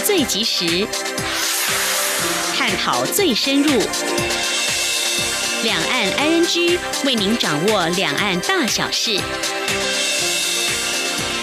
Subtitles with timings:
[0.00, 0.86] 最及时，
[2.56, 3.70] 探讨最深入。
[5.64, 9.20] 两岸 ING 为您掌握两岸大小事。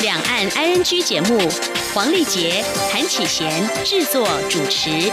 [0.02, 1.49] 两岸 ING 节目，
[1.93, 5.11] 黄丽杰、谭启贤制作主持。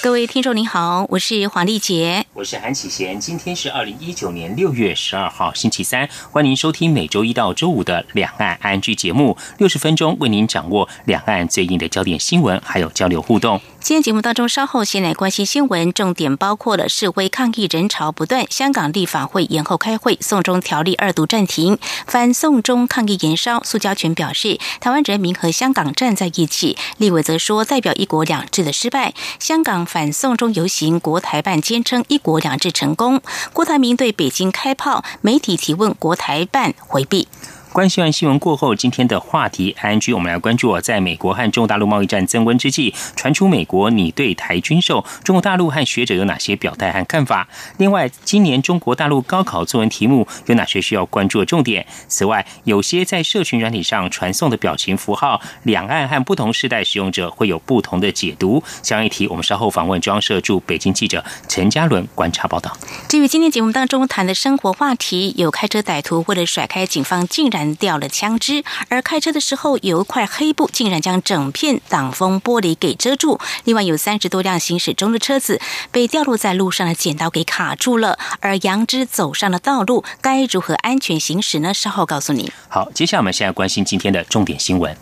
[0.00, 3.18] 各位听众您好，我是黄丽杰，我是韩启贤。
[3.18, 13.60] 今天是二零一九年六月十二号，星期三，欢迎收听每周一到周五的两岸 ING 节目，六十分钟为您掌握两岸最硬的焦点新闻，还有交流互动。
[13.80, 23.62] 今天节目当中，稍后先来关心新闻，重点包括了示威抗议人潮不断，香港立法会延后开会，送中条例二度暂停，反送中抗议延烧。
[23.64, 26.76] 苏家全表示，台湾人民和香港站在一起。
[26.98, 29.14] 立委则说，代表一国两制的失败。
[29.38, 33.22] 香港反送中游行，国台办坚称一国两制成功。
[33.52, 37.28] 郭台铭对北京开炮，媒体提问，国台办回避。
[37.78, 47.46] 关心完新闻过后，今天的话题，I N G，，我们来关注，在美国和中国大陆贸易战增温之际，传出美国拟对台军售，中国大陆和学者有哪些表态和看法？
[47.76, 51.86] 另外，今年中国大陆高考作文题目有哪些需要关注的重点？
[52.08, 58.60] 此外，有些在社群软体上传送的表情符号，两岸和不同世代使用者会有不同的解读。
[58.82, 62.76] 相一题，我们稍后访问中央社驻北京记者陈嘉伦观察报道。
[63.08, 67.67] 至于今天节目当中谈的生活话题，有开车歹徒为了甩开警方，竟然。
[67.76, 73.38] 掉了枪支，而开车的时候有一块黑布，竟然将整片挡风玻璃给遮住。
[73.64, 78.18] 另外有三十多辆行驶中的车子被掉落在路上的剪刀给卡住了。
[78.40, 81.72] 而杨枝走上了道路，该如何安全行驶呢？
[81.74, 82.52] 稍后告诉你。
[82.68, 84.96] 好，接下来我们现在关心今天的重点新闻，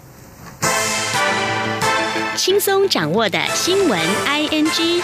[2.36, 5.02] 轻松掌握的新闻 I N G。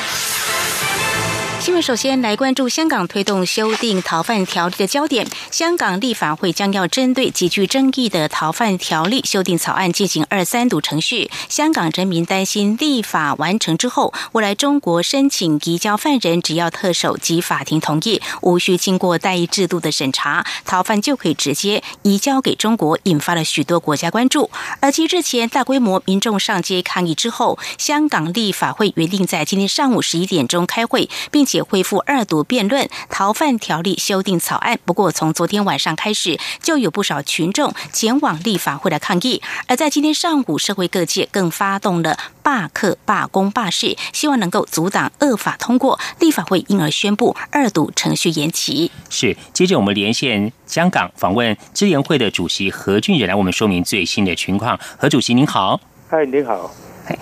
[1.63, 5.25] 新闻首先来关注香港推动修订逃犯条例的焦点。
[5.53, 11.31] 香港立法会将要针对极具争议的逃犯条例修订草案进行二三读程序。
[11.49, 24.51] 香港人民担心立法完成之后，未来中国申请移交犯人，只要特首及法庭同意，无需经过代议制度的审查，逃犯就可以直接移交给中国，引发了许多国家关注。
[24.81, 31.63] 而继日前大规模民众上街抗议之后，香港立法会原定在今天上午十一点钟开会，并且。
[31.73, 34.79] 恢复二读辩论逃犯条例修订草案。
[34.85, 39.41] 不过，从昨天晚上开始，就有不少群众前往立法会来抗议。
[39.69, 45.99] 而在今天上午，社会各界更发动了罢课、罢工、罢市，希望能够阻挡恶法通过。
[46.19, 48.91] 立法会因而宣布二读程序延期。
[49.09, 54.79] 是，接着我们连线香港访问支联会的主席何俊仁来我们说明最新的情况。
[54.99, 56.71] 何主席您好，嗨，你好。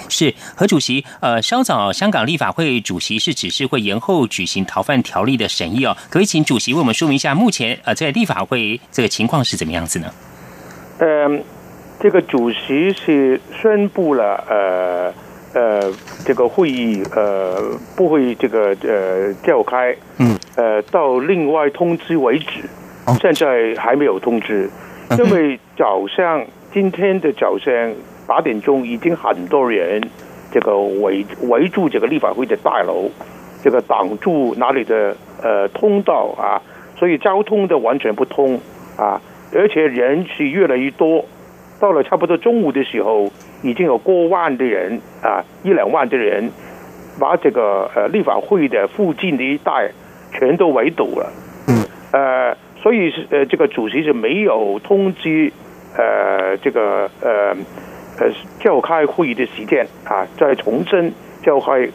[0.08, 1.04] 是何主席？
[1.20, 5.96] 呃，稍早香港立法会主席是指示会延后举行逃犯条例的审议哦。
[6.10, 10.12] 可以请主席为我们说明一下，目前呃在立法会这个情况是怎么样子呢？
[10.98, 11.42] 嗯，
[11.98, 15.14] 这个主席是宣布了，呃
[15.54, 15.92] 呃，
[16.26, 17.56] 这个会议呃
[17.96, 22.68] 不会这个呃召开，嗯，呃到另外通知为止，
[23.20, 24.68] 现在还没有通知，
[25.18, 27.94] 因为早上今天的早上。
[28.30, 30.00] 八点钟已经很多人
[30.52, 33.10] 这个围围住这个立法会的大楼，
[33.60, 36.62] 这个挡住哪里的呃通道啊，
[36.96, 38.60] 所以交通的完全不通
[38.96, 39.20] 啊，
[39.52, 41.24] 而且人是越来越多，
[41.80, 43.32] 到了差不多中午的时候，
[43.64, 46.52] 已经有过万的人啊，一两万的人
[47.18, 49.90] 把这个呃立法会的附近的一带
[50.32, 51.32] 全都围堵了，
[51.66, 55.52] 嗯，呃，所以是呃这个主席是没有通知
[55.98, 57.56] 呃这个呃。
[58.20, 58.26] 呃，
[58.62, 61.88] 召开会议的时间啊，再重申召开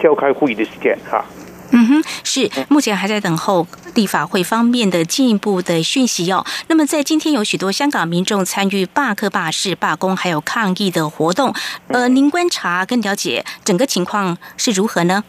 [0.00, 1.24] 召开会议的时间哈。
[1.70, 6.42] 嗯哼，是目前还在等候立法会方面的进一步的讯息哦。
[6.68, 11.52] 那么在今天有许多香港民众参与罢课、罢市、罢工还有抗议的活动，
[11.88, 15.22] 呃，您观察跟了解整个情况是如何呢？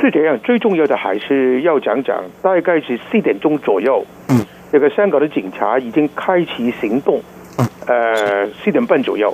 [0.00, 7.22] 是这样，最重要的还是要讲讲，大概是四点钟左右，嗯，这个香港的警察已经开启行动，
[7.86, 9.32] 呃，四点半左右。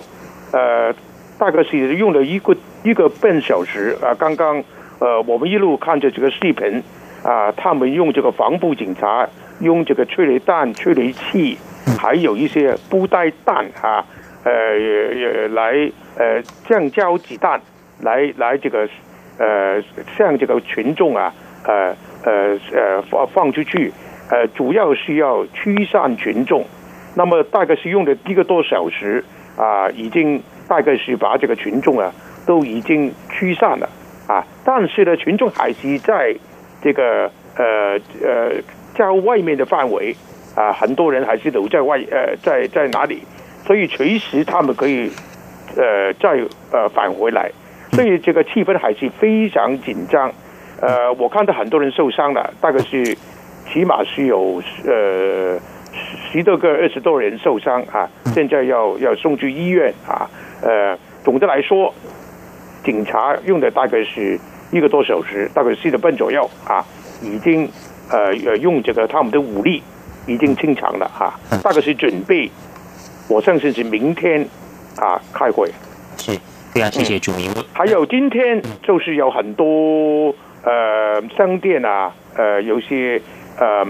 [0.56, 0.94] 呃，
[1.38, 4.14] 大概是用了一个一个半小时啊。
[4.14, 4.64] 刚刚
[5.00, 6.82] 呃，我们一路看着这个视频
[7.22, 9.28] 啊，他们用这个防暴警察，
[9.60, 11.58] 用这个催泪弹、催泪器，
[12.00, 14.02] 还有一些布袋弹啊，
[14.44, 17.60] 呃，来呃橡胶子弹，
[18.00, 18.88] 来来这个
[19.36, 19.82] 呃
[20.16, 21.34] 向这个群众啊，
[21.66, 21.94] 呃
[22.24, 23.92] 呃呃放放出去，
[24.30, 26.64] 呃，主要是要驱散群众。
[27.14, 29.22] 那么大概是用了一个多小时。
[29.56, 32.12] 啊，已经大概是把这个群众啊
[32.46, 33.88] 都已经驱散了。
[34.26, 36.34] 啊，但是呢，群众还是在
[36.82, 38.52] 这个呃呃
[38.92, 40.16] 在外面的范围
[40.56, 43.22] 啊，很多人还是留在外呃在在哪里，
[43.64, 45.08] 所以随时他们可以
[45.76, 46.42] 呃再
[46.72, 47.52] 呃返回来，
[47.92, 50.32] 所以这个气氛还是非常紧张。
[50.80, 53.16] 呃，我看到很多人受伤了，大概是
[53.72, 55.56] 起码是有呃
[56.32, 60.28] 十多个、二十多人受伤啊，现在要要送去医院啊。
[60.62, 61.92] 呃，总的来说，
[62.84, 64.38] 警察用的大概是
[64.70, 66.84] 一个多小时，大概四点半左右啊，
[67.22, 67.68] 已经
[68.10, 69.82] 呃用这个他们的武力
[70.26, 72.50] 已经清场了啊，大概是准备，
[73.28, 74.46] 我相信是明天
[74.96, 75.70] 啊开会。
[76.16, 76.32] 是，
[76.72, 77.50] 非常谢谢主明。
[77.72, 80.34] 还有今天就是有很多。
[80.62, 83.22] 呃，商店啊，呃，有些
[83.56, 83.86] 呃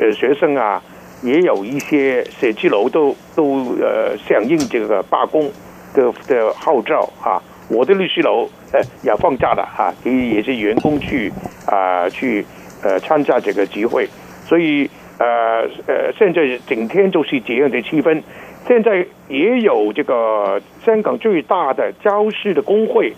[0.00, 0.82] 呃学生啊，
[1.22, 5.50] 也有一些写字楼都都呃响应这个罢工
[5.94, 7.42] 的的号召啊。
[7.68, 11.32] 我的律师楼呃也放假了哈，也也是员工去
[11.66, 12.44] 啊去
[12.82, 14.08] 呃参加这个集会，
[14.44, 18.22] 所以呃呃现在整天都是这样的气氛。
[18.66, 23.12] 现在也有这个香港最大的教师的工会。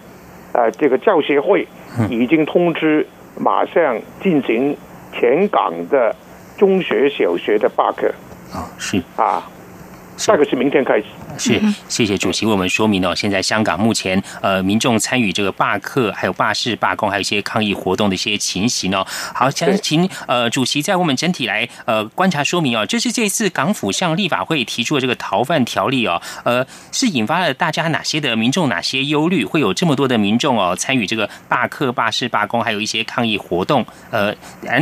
[0.51, 1.69] 呃，这个教协会
[2.09, 3.07] 已经通知，
[3.39, 4.75] 马上进行
[5.13, 6.17] 全港的
[6.59, 8.13] 中学、小学的罢课。
[8.53, 9.49] 啊，是啊，
[10.27, 11.05] 大概是明天开始。
[11.39, 13.15] 是，谢谢主席为我们说明哦。
[13.15, 19.07] 现在香港目前呃，民众参与这个罢课、还有罢市、罢工，还有一些抗议活动的一些情形哦。
[19.35, 22.85] 好，想请呃主席在我们整体来呃观察说明哦。
[22.85, 29.45] 就是这次港府向立法会提出的这个逃犯条例哦，呃，是引发了大家哪些的民众哪些忧虑？
[29.45, 33.87] 会有这么多的民众哦参与这个罢课、罢市、罢工，还有一些抗议活动。
[34.11, 34.35] 呃，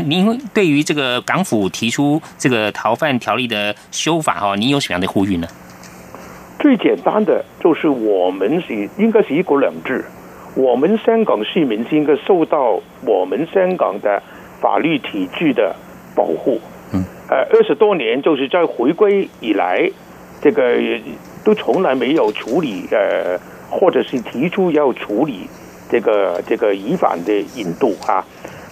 [0.07, 5.49] 您对于这个港府提出这个逃犯条例的修法哦，您有什么样的呼吁呢？
[6.59, 10.05] 最简单的就是我们是应该是一国两制，
[10.57, 14.21] 我们香港市民是应该受到我们香港的
[14.61, 15.77] 法律体制的
[16.17, 16.59] 保护。
[16.93, 19.89] 嗯，呃，二十多年就是在回归以来，
[20.41, 20.81] 这个
[21.45, 23.39] 都从来没有处理呃，
[23.71, 25.49] 或者是提出要处理
[25.91, 28.25] 这个这个疑犯的引渡啊。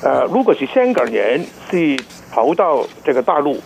[0.03, 1.97] 呃，如果是香港人是
[2.33, 3.61] 逃到这个大陆，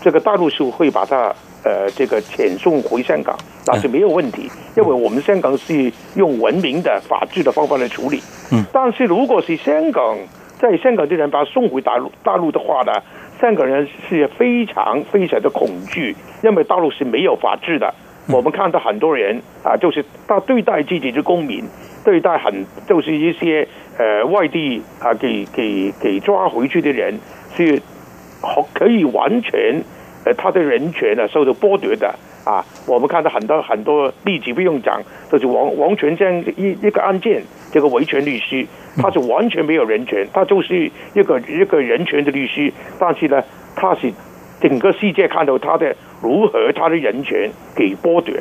[0.00, 1.34] 这个大陆是会把他。
[1.66, 3.36] 呃，这个遣送回香港
[3.66, 8.22] 那是没有问题，因为我们香港是用文明的法治的方法来处理。
[8.52, 10.16] 嗯，但是如果是香港
[10.60, 12.92] 在香港的人把他送回大陆大陆的话呢，
[13.40, 16.14] 香港人是非常非常的恐惧，
[16.44, 17.92] 因为大陆是没有法治的。
[18.28, 21.64] 我们看到很多人啊，就是他对待自己的公民，
[22.04, 23.66] 对待很就是一些
[23.98, 27.18] 呃外地啊给给给抓回去的人
[27.56, 27.82] 是
[28.40, 29.82] 可可以完全。
[30.26, 32.12] 呃，他的人权呢受到剥夺的
[32.44, 32.58] 啊，
[32.88, 35.00] 我们看到很多很多例子不用讲，
[35.30, 37.40] 就是王王全璋一一个案件，
[37.70, 43.40] 这个维权律师他是完全没有人权，他就是一个一个人权的律师，但是呢，
[43.76, 44.12] 他是
[44.60, 48.34] 整个世界看到他的如何他的人权给剥夺，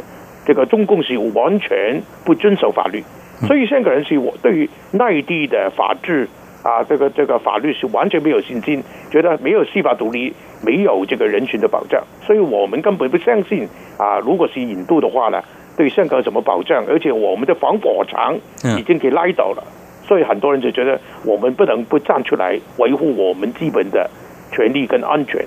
[0.44, 3.04] 这个中共是完全不遵守法律，
[3.46, 6.28] 所以香港人是我对于内地的法治。
[6.66, 10.34] 啊，这个这个法律是完全没有信心，觉得没有司法独立，
[10.66, 13.70] 没有这个人群的保障，所以我们根本不相信
[14.00, 14.18] 啊。
[14.18, 15.40] 如果是引渡的话呢，
[15.78, 16.84] 对香港怎么保障？
[16.88, 18.36] 而且我们的防火墙
[18.80, 19.64] 已经给拉倒了，
[20.08, 24.10] 所以很多人就觉得我们不能不站出来维护我们基本的
[24.52, 25.46] 权利跟安全。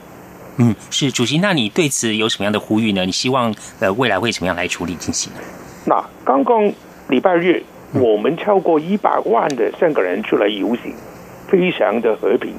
[0.60, 3.04] 嗯，是主席，那你对此有什么样的呼吁呢？
[3.04, 5.32] 你希望呃未来会怎么样来处理进行？
[5.84, 6.72] 那刚刚
[7.08, 10.94] 礼拜日，我们超过一百万的香港人出来游行。
[11.48, 12.52] 非常的和平，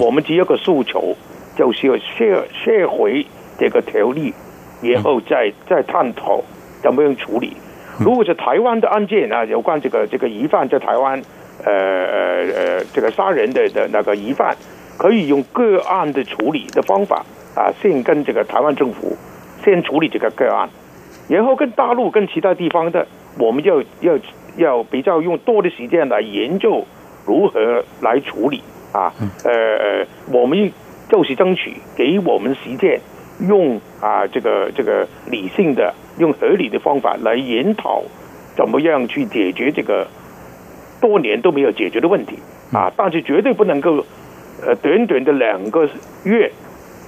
[0.00, 1.16] 我们只有个诉求，
[1.56, 3.24] 就是要撤撤回
[3.58, 4.34] 这个条例，
[4.82, 6.42] 然后再再探讨
[6.82, 7.56] 怎么样处理。
[8.00, 11.22] 如果是台湾的案件啊，有关这个这个疑犯在台湾，
[11.64, 14.56] 呃呃呃，这个杀人的的那个疑犯，
[14.98, 19.16] 可以用个案的处理的方法啊，先跟这个台湾政府
[19.62, 20.68] 先处理这个个案，
[21.28, 23.06] 然后跟大陆跟其他地方的，
[23.38, 24.18] 我们要要
[24.56, 26.84] 要比较用多的时间来研究。
[27.24, 28.62] 如何来处理
[28.92, 29.12] 啊？
[29.44, 30.72] 呃呃，我们
[31.08, 33.00] 就是争取给我们实践，
[33.48, 38.02] 用啊这个这个理性的、用合理的方法来研讨，
[38.56, 40.06] 怎么样去解决这个
[41.00, 42.38] 多年都没有解决的问题
[42.72, 42.92] 啊！
[42.96, 44.04] 但是绝对不能够
[44.64, 45.88] 呃短短的两个
[46.24, 46.50] 月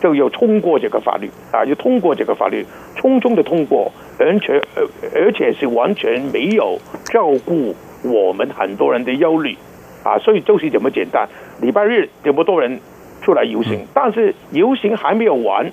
[0.01, 2.65] 就要通过这个法律啊，要通过这个法律，
[2.97, 9.57] 匆匆的通过，而且而而且是完全没有照顾我们很多人的忧虑。
[10.05, 11.29] 啊，所以就是这么简单。
[11.61, 12.79] 礼拜日这么多人
[13.23, 15.73] 出来游行，但是游行还没有完，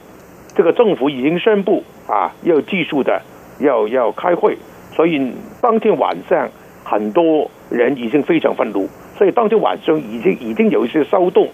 [0.56, 3.22] 这个政府已经宣布啊，要继续的
[3.60, 4.58] 要要开会。
[4.94, 6.50] 所以当天晚上
[6.84, 11.48] 很多人已经非常愤怒，所以当天晚上已经已经有一些骚动。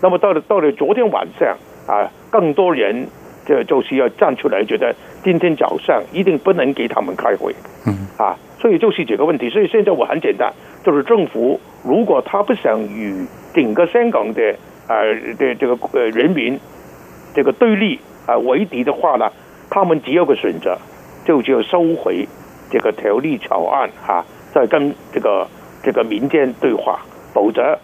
[0.00, 1.56] 那么到了到了昨天晚上
[1.86, 3.08] 啊，更多人
[3.44, 4.94] 就就是要站出来，觉得
[5.24, 7.54] 今天早上一定不能给他们开会。
[7.86, 9.50] 嗯，啊，所以就是这个问题。
[9.50, 10.52] 所以现在我很简单，
[10.84, 14.54] 就是政府如果他不想与整个香港的
[14.88, 16.58] 呃的这个呃人民
[17.34, 19.30] 这个对立啊为敌的话呢，
[19.70, 20.78] 他们只有个选择，
[21.24, 22.26] 就就收回
[22.70, 25.46] 这个条例草案啊，再跟这个
[25.82, 27.00] 这个民间对话，
[27.32, 27.78] 否则。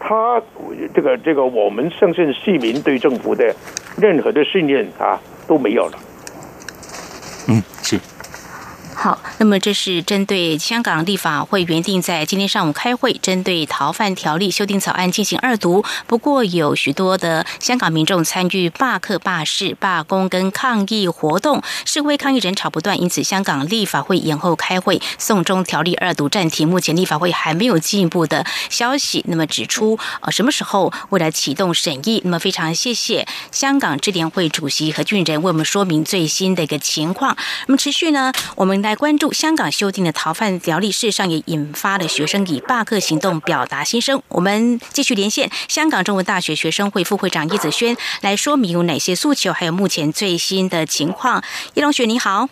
[0.00, 0.40] 他
[0.94, 3.52] 这个这个，我们相信市民对政府的
[4.00, 5.98] 任何的信任啊都没有了。
[7.48, 7.60] 嗯，
[9.00, 15.84] 好，那么这是针对香港立法会原定在今天上午开会，针对逃犯条例修订草案进行二读。
[16.08, 26.66] 不过有许多的香港民众参与罢课、罢市、罢工跟抗议活动，示威抗议人潮不断，因此香港立法会延后开会，送中条例二读暂停。
[26.66, 32.20] 目前立法会还没有进一步的消息，那么指出呃什么时候为了启动审议？
[32.24, 37.36] 那么非常谢谢香港智联会主席何俊仁为我们说明最新的一个情况。
[37.68, 38.87] 那么持续呢，我们。
[38.88, 44.22] 来关注香港修订的逃犯条例，事实上也引发了学生以罢课行动表达心声。
[44.28, 51.42] 我们继续连线香港中文大学学生会副会长叶子轩，来说明有哪些诉求，还有目前最新的情况。
[51.74, 52.48] 叶同学你好，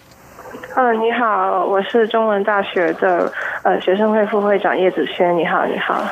[0.77, 6.05] 嗯，你好，我是中文大学的呃学生会副会长叶子轩，你好，你好。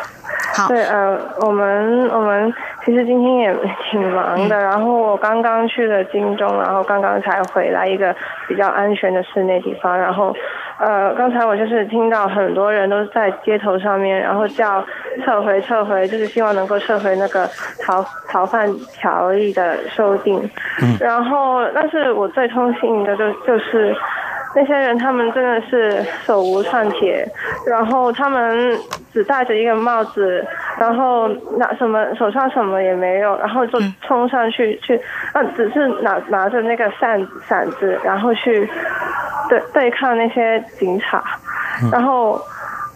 [0.54, 2.50] 好，对，呃，我们我们
[2.84, 3.56] 其实今天也
[3.90, 8.14] 挺忙的，然后我刚刚去了金钟，然后刚刚才回来一个
[8.46, 10.34] 比较安全的室内地方，然后，
[10.78, 14.84] 呃，刚才我就是听到很多人都在街头上面，然后叫
[15.24, 17.48] 撤回撤回，就是希望能够撤回那个
[17.82, 20.38] 逃逃犯条例的修订，
[20.82, 23.96] 嗯，然后但是我最痛心的就就是。
[24.56, 27.26] 那些人他们真的是手无寸铁，
[27.66, 28.78] 然后他们
[29.12, 30.46] 只戴着一个帽子，
[30.78, 34.96] 然后拿什么手上什么也没有，然后就冲上去去，
[35.32, 38.68] 啊，只是拿拿着那个扇伞子，然后去
[39.48, 41.22] 对对抗那些警察，
[41.90, 42.40] 然后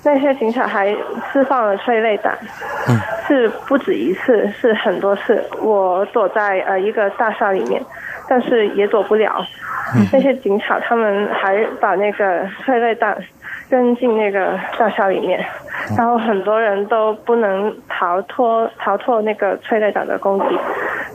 [0.04, 0.96] 那些警察还
[1.32, 2.38] 释放了催泪弹，
[3.26, 5.44] 是不止一次，是很多次。
[5.60, 7.82] 我躲在呃一个大厦里面，
[8.28, 9.44] 但是也躲不了。
[10.12, 13.16] 那些警察他们还把那个催泪弹
[13.70, 15.42] 扔进那个大厦里面，
[15.96, 20.58] 然后很多人都不能逃脱逃脱那个催泪弹的攻击。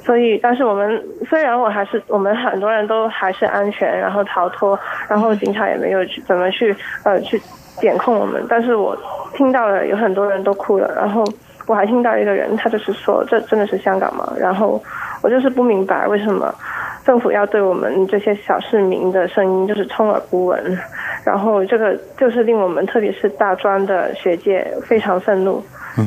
[0.04, 4.78] 所以，但是我们虽然我还是我们很多人都还是安全，然后逃脱，
[5.08, 7.40] 然后警察也没有去怎么去呃去
[7.80, 8.98] 检控我们，但是我
[9.34, 11.24] 听到了有很多人都哭了，然后
[11.66, 14.32] 我还听到一个人他就是说这真的是香港吗？
[14.38, 14.82] 然后
[15.22, 16.54] 我就是不明白为什么。
[17.06, 20.80] 政府要对我们这些小市民的声音就是充耳不闻，
[21.26, 25.62] 然后这个就是令我们特别是大专的学界非常愤怒。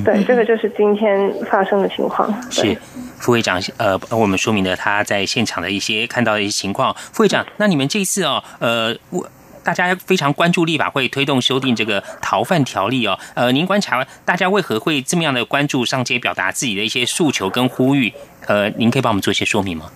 [0.07, 2.33] 对，这个就是今天发生的情况。
[2.51, 2.75] 是
[3.19, 6.95] 副会长呃，我们说明了他在现场的一些看到的一些情况。
[7.13, 9.29] 副会长，那你们这次哦，呃，我
[9.67, 18.13] 大家非常关注立法会推动修订这个逃犯条例哦，呃，您观察大家为何会这么样的关注上街表达自己的一些诉求跟呼吁？
[18.47, 19.87] 呃，您可以帮我们做一些说明吗？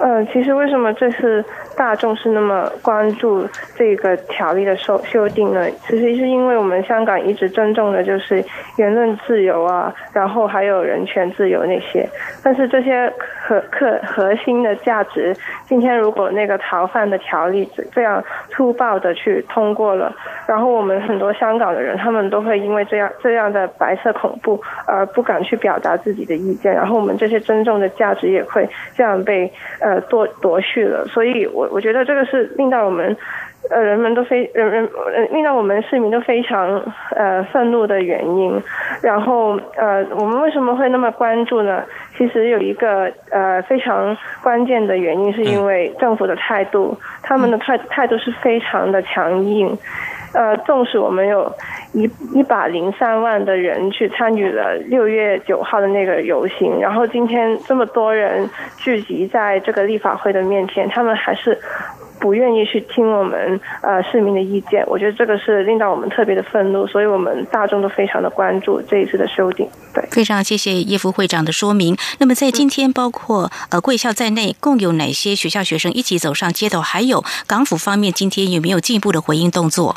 [0.00, 1.44] 呃，其实为什么这次
[1.76, 5.68] 大众是那么关注这个条例的修修订呢？
[5.86, 8.44] 其实是因为我们香港一直尊重的就是
[8.76, 12.08] 言论自由啊，然后还有人权自由那些。
[12.42, 13.12] 但是这些
[13.46, 20.14] 核核核心的价值，今天如果那个逃犯的条例这样粗暴的去通过了，
[20.46, 29.52] 然后我们很多香港的人，他们都会因为这样这样的白色恐怖而不敢去表达自己的意见，然后我们这些尊重的价值也会这样被。
[29.80, 33.16] 呃，夺夺去了，所以我我觉得这个是令到我们，
[33.70, 36.82] 呃，人们都非人人呃，令到我们市民都非常
[37.14, 38.62] 呃愤怒的原因。
[39.02, 41.82] 然后呃，我们为什么会那么关注呢？
[42.16, 49.76] 其实有一个呃非常关键的原因，是因为政府的态度，他们的态态度是非常的强硬。
[50.34, 51.50] 呃，纵使我们有
[51.92, 61.56] 一一百零三万的人去参与了六月九号的那个游行，然后今天这么多人聚集在这个立法会的面前，他们还是
[62.18, 64.84] 不愿意去听我们呃市民的意见。
[64.88, 69.68] 我觉得这个是令到我们特别的愤怒，所以我们大众都非常的关注这一次的修订。
[69.94, 71.96] 对，非常谢谢叶副会长的说明。
[72.18, 76.80] 那么在今天，包括呃贵校在内，共有哪些学校学生一起走上街头？
[76.80, 79.96] 还有港府方面今天有没有进一步的回应动作？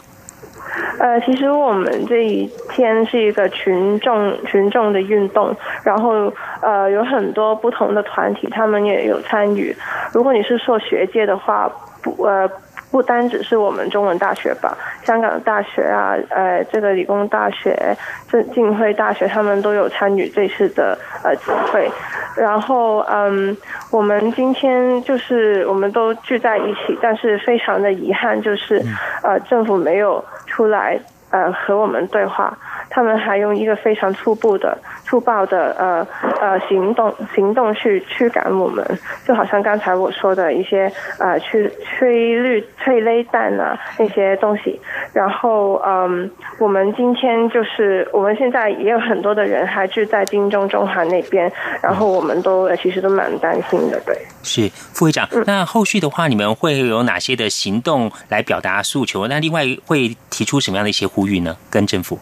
[1.00, 6.32] 呃，其实我们这一天是一个群众群众的运动，然后
[6.62, 9.76] 呃有很多不同的团体，他们也有参与。
[10.14, 11.70] 如果你是说学界的话，
[12.02, 12.50] 不呃
[12.90, 17.96] 不单只是我们中文大学吧，香港大学啊，呃，这个理工大学、
[18.30, 21.90] 这浸会大学，他们都有参与这次的呃集会。
[22.38, 23.56] 然后，嗯，
[23.92, 28.82] 我们今天就是我们都聚在一起，但是非常的遗憾，就是
[29.24, 30.24] 呃，政府没有
[30.58, 31.00] 出来
[31.30, 32.58] 呃和我们对话。
[32.90, 34.76] 他们还用一个非常初步的、
[35.08, 36.06] 粗暴的呃
[36.42, 38.86] 呃行动行动去驱赶我们，
[39.26, 44.80] 就好像刚才我说的一些呃去催绿催泪弹啊那些东西。
[45.14, 54.18] 然后嗯，我们今天就是我们现在也有很多的人还住在金钟中环那边，然后我们都其实都蛮担心的，对。
[54.44, 59.28] 是副会长，那后续的话，你们会有哪些的行动来表达诉求？
[59.28, 61.56] 那另外会提出什么样的一些呼吁呢？
[61.70, 62.20] 跟政府？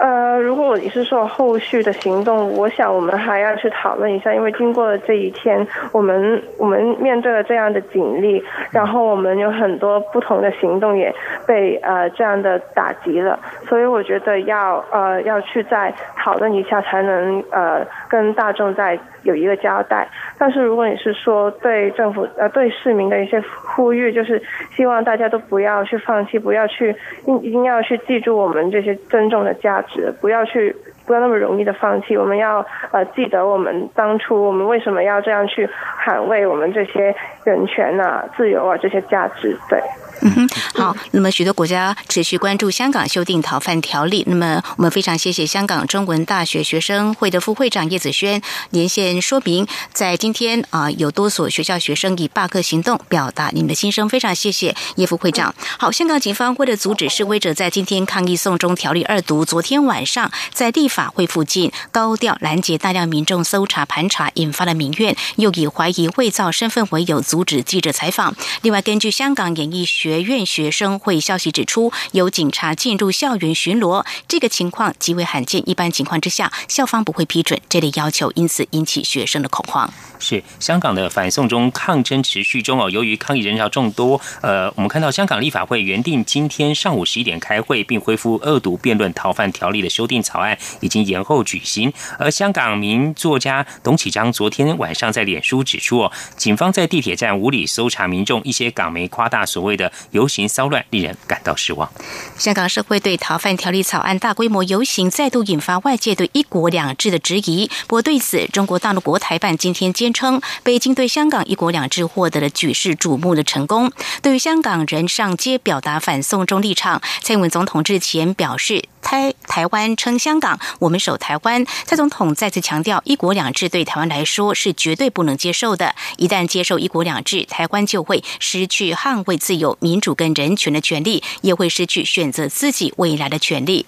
[0.00, 11.14] 呃，如果你是说后续的行动，我想我们还要去讨论一下，因为经过了这一天，我们我们面对了这样的警力，然后我们有很多不同的行动也
[11.46, 13.38] 被呃这样的打击了，
[13.68, 20.08] 所以我觉得要呃要去再讨论一下，才能呃跟大众再有一个交代。
[20.38, 23.38] 但是如果你是说对政府呃对市民的一些
[23.76, 24.42] 呼吁，就是
[24.74, 29.89] 希望大家都不要去放弃，不要去一一定要去记住我们这些尊重的价值。
[30.20, 30.74] 不要去，
[31.06, 32.16] 不要那么容易的放弃。
[32.16, 35.68] 我们要呃记得我们当初我们为什么要这样去
[36.04, 39.80] 捍卫我们这些人权啊、自由啊这些价值，对。
[40.22, 40.96] 嗯哼，好。
[41.12, 44.24] 那么，许多国家持续关注香港修订逃犯条例。
[44.26, 54.08] 那么，我们非常谢谢香港中文大学学生会的副会长叶子轩连线说明，在今天啊，有多所学校学生以罢课行动表达你们的心声。
[54.08, 55.54] 非常谢谢叶副会长。
[55.78, 68.34] 好，香港警方为了阻止示威者在今天抗议送中条例二读，昨天晚上在立法会附近高调拦截大量民众搜查盘查，引发了民怨，又以怀疑伪造身份为由阻止记者采访。
[68.62, 75.62] 另外，根据香港演艺学学院学生会消息指出，有警察进入校园巡逻，这个情况极为罕见。
[75.70, 79.88] 一般情况之下，校方不会批准这类要求，因此引起学生的恐慌。
[80.18, 91.90] 是香港的反送中抗争持续中哦，由于抗议人潮众多，呃，我们看到香港立法会原定今天上午十一点开会，并恢复二读辩论逃犯条例的修订草案，已经延后举行。
[92.18, 101.90] 而香港名作家董启章昨天晚上在脸书指出哦，警方在地铁站无理搜查民众，一些港媒夸大所谓的游行骚乱，令人感到失望。
[102.36, 107.70] 香港社会对逃犯条例草案大规模游行再度引发外界对一国两制的质疑。
[107.86, 110.10] 不过对此，中国大陆国台办今天坚。
[110.12, 113.92] 称北京对香港“一国两制”获得了举世瞩目的成功。
[114.20, 125.94] 对于香港人上街表达反送中立场，蔡英文总统日前表示：“台台湾称香港，我们守台湾。”蔡总统再次强调：“一国两制对台湾来说是绝对不能接受的。
[126.16, 133.86] 一旦接受‘一国两制’，台湾就会失去捍卫自由、民主跟人权的权利，也会失去选择自己未来的权利。”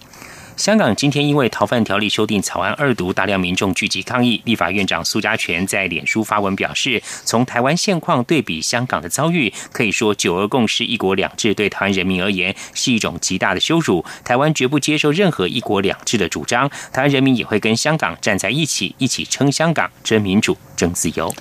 [0.56, 4.40] 香港今天因为逃犯条例修订草案二读，大量民众聚集抗议。
[4.44, 14.04] 立法院长苏家全在脸书发文表示：“从台湾现况对比香港的遭遇，可以说九二共识、一国两制对台湾人民而言是一种极大的羞辱。
[14.24, 20.56] 台湾绝不接受任何一国两制的主张，台湾人民也会跟香港站在一起，一起撑香港、争民主、
[20.94, 21.34] 自由。”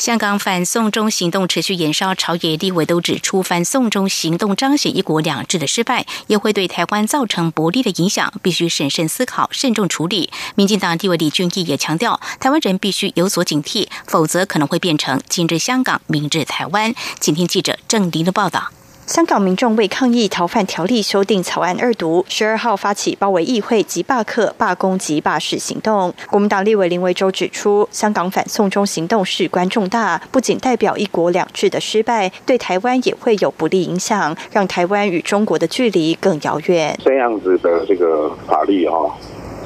[0.00, 8.32] 香港反送中行动持续延烧，朝野立委都指出，反送中行动彰显一国两制的失败，也会对台湾造成不利的影响。
[8.40, 10.30] 必须审慎思考、慎重处理。
[10.54, 16.94] 民进党地位李俊毅也强调，台湾人必须有所警惕，否则可能会变成今日香港，明日台湾。
[17.20, 18.70] 请听记者郑林的报道。
[19.10, 26.14] 香港民众为抗议逃犯条例修订草案二读，十二号发起包围议会及罢课、罢工及罢市行动。
[26.30, 36.96] 国民党立委林维洲指出，香港反送中行动事关重大，不仅代表一国两制的失败，对台湾也会有不利影响，让台湾与中国的距离更遥远。
[37.04, 39.12] 这样子的这个法律哈，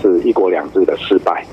[0.00, 1.44] 是一国两制的失败。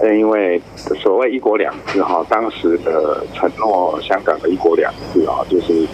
[0.00, 0.60] 呃，因为
[1.02, 5.86] 所谓一国两制哈，当时的承诺香港的一国两制啊，就是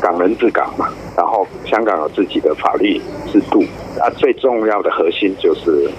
[0.00, 3.62] 港人治港嘛，然后香港有自己的法律制度
[4.00, 5.90] 啊，最重要的核心就是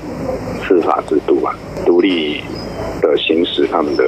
[0.68, 1.54] 司法制度啊，
[1.86, 2.42] 独立
[3.02, 4.04] 的行使他们的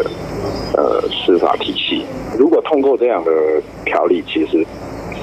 [0.76, 2.04] 呃司法体系。
[2.38, 3.32] 如果通过这样的
[3.86, 4.66] 条例，其实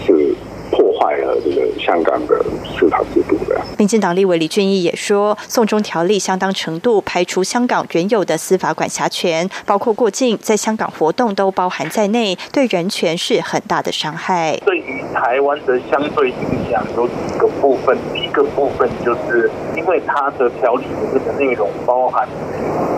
[0.07, 0.35] 是。
[0.73, 3.61] 破坏了这个香港的司法制度的。
[3.79, 14.57] 民进党立委李俊毅也说，送中条例相当程度排除香港原有的司法管辖权，包括过境在香港活动都包含在内，对人权是很大的伤害。
[14.65, 17.97] 对于台湾的相对影响有几个部分。
[18.15, 22.27] 第一个部分就是因为它的条例里面的内容包含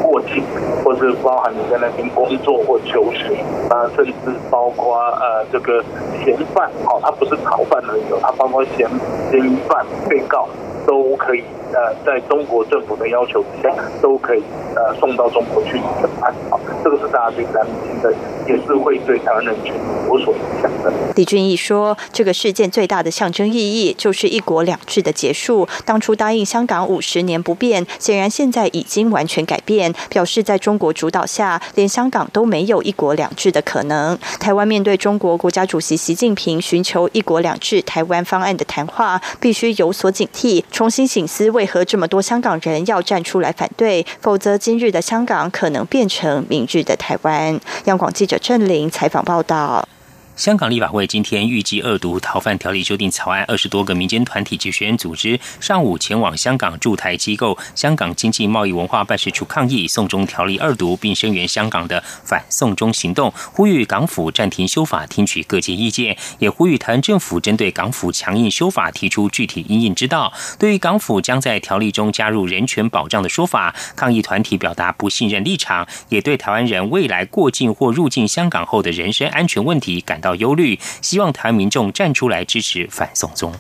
[0.01, 0.45] 过境，
[0.85, 3.35] 或是包含你在那边工作或求学，
[3.69, 4.13] 啊，甚至
[4.49, 5.83] 包括呃这个
[6.25, 8.88] 嫌犯，哦，他不是逃犯而已，他包括嫌
[9.31, 10.48] 嫌疑犯、被告
[10.87, 11.42] 都可以。
[11.75, 14.43] 呃，在中国政府的要求之下，都可以
[14.77, 16.33] 呃送到中国去审判。
[16.49, 18.15] 好，这个是大家最担心的，
[18.47, 19.75] 也是会对台湾人权
[20.07, 20.93] 有所影响的。
[21.17, 25.67] 李俊毅说，这个事件最大的象征意义就是一国两制的结束。
[25.85, 34.17] 当初答应香港五十年不变，显然现在已经完全改变，表示在中国主导下，连香港都没有一国两制的可能。
[34.39, 41.63] 台湾面对中国国家主席习近平寻求一国两制台湾方案的谈话，必须有所警惕，重新醒思为。
[41.64, 44.05] 为何这么多香港人要站出来反对？
[44.20, 47.59] 否则，今日的香港可能变成明日的台湾。
[47.87, 49.88] 央广记者郑玲采访报道。
[50.37, 70.33] 香港立法会今天预计二读逃犯条例修订草案，二十多个民间团体及学员组织上午前往香港驻台机构香港经济贸易文化办事处抗议送中条例二读，并声援香港的反送中行动，呼吁港府暂停修法，听取各界意见，也呼吁台湾政府针对港府强硬修法提出具体应应之道。
[70.59, 80.20] 对于港府将在条例中加入人权保障的说法，抗议团体表达不信任立场，也对台湾人未来过境或入境香港后的人身安全问题感。
[80.25, 83.53] 到忧虑，希望台民众站出来支持反送中。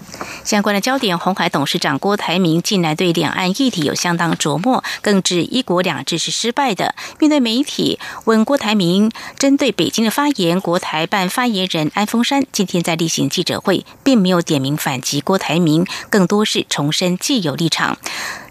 [0.42, 6.94] 相关的焦点，红海董事长郭台铭近来对两岸议题有相当琢磨，更指一国两制是失败的。
[7.18, 17.98] 面对媒体问郭台铭针对北京的发言，国台办发言人安峰山今天在例行记者会，并没有点名反击郭台铭，更多是重申既有立场。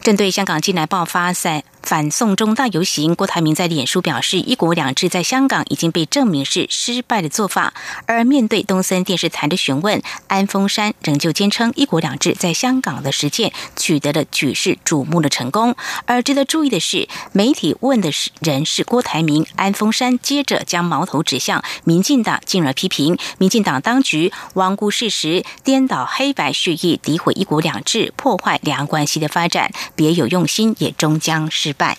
[0.01, 7.73] 针对香港近来爆发在反送中大游行，郭台铭在脸书表示：“一国两制在香港已经被证明是失败的做法。”
[8.07, 15.75] 而面对东森电视台的询问，安峰山仍旧坚称：“一国两制在香港的实践取得了举世瞩目的成功。”
[16.07, 29.71] 而值得注意的是，媒体问的是人是郭台铭，安峰山接着将矛头指向民进党，进而批评民进党当局罔顾事实、颠倒黑白、蓄意诋毁一国两制、破坏两岸关系的发展。
[29.95, 31.97] 别有用心，也终将败。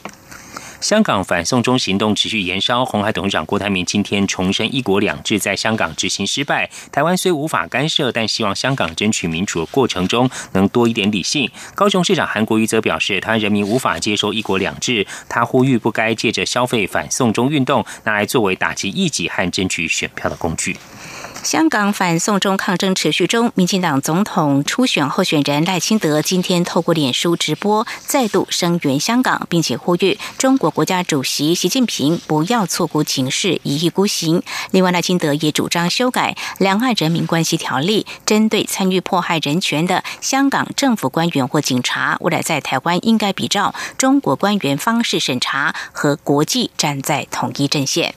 [0.80, 6.68] 香港反送中行动持续延烧，红海董事长郭台铭今天重申“一国两制”在香港执行失败。
[6.92, 11.50] 台湾虽无法干涉，但希望香港争取民主的过程中能多一点理性。
[11.74, 20.76] 高雄市长韩国瑜则表示，台湾人民无法接受“一国两制”，他呼吁不该借着消费反送中运动拿来作为打击异己和争取选票的工具。
[21.44, 34.42] 香港反送中抗争持续中，民进党总统初选候选人赖清德今天透过脸书直播，再度声援香港，并且呼吁中国国家主席习近平不要错过情势，一意孤行。
[34.70, 48.14] 另外，赖清德也主张修改《两岸人民关系条例》，针对参与迫害人权的香港政府官员或警察，未来在台湾应该比照中国官员方式审查，和国际站在统一阵线。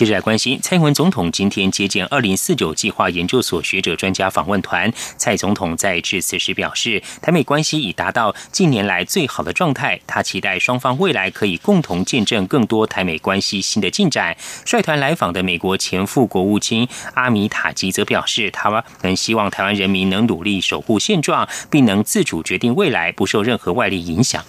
[0.00, 4.90] 接着来关心，蔡英文总统今天接见二零四九计划研究所学者专家访问团。
[5.18, 10.00] 蔡总统在致辞时表示，台美关系已达到近年来最好的状态。
[10.06, 14.34] 他期待双方未来可以共同见证更多台美关系新的进展。
[14.64, 18.70] 率团来访的美国前副国务卿阿米塔吉则表示，他
[19.02, 24.42] 们希望台湾人民能努力守护现状，并能自主决定未来，不受任何外力影响。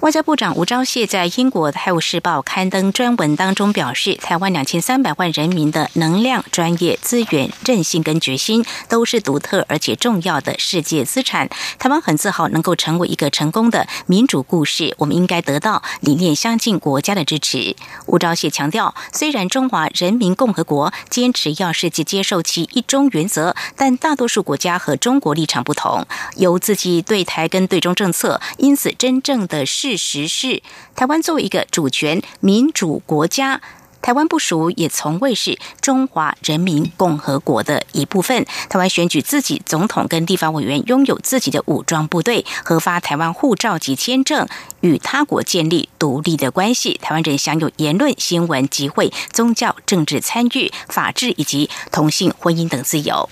[0.00, 11.50] 外交部长吴钊燮在英国《泰晤士报》刊登专文当中表示，台湾两千三百万人民的能量、专业资源、韧性跟决心，都是独特而且重要的世界资产。
[11.80, 17.74] 台湾很自豪能够成为一个成功的民主故事，我们应该得到理念相近国家的支持。
[18.06, 26.06] 吴钊燮强调，虽然中华人民共和国坚持要世界接受其一中原则，但大多数国家和中国立场不同，
[26.36, 29.87] 有自己对台跟对中政策，因此真正的是。
[29.88, 30.62] 事实是，
[30.94, 33.62] 台湾作为一个主权民主国家，
[34.02, 38.44] 台湾不属也从未是中华人民共和国的一部分。
[38.68, 44.46] 台湾选举自己总统跟地方委员，拥有自己的武装部队，核发台湾护照及签证，
[44.82, 46.98] 与他国建立独立的关系。
[47.00, 53.30] 台湾人享有言论、新闻、集会、宗教、政治参与、法治以及同性婚姻等自由。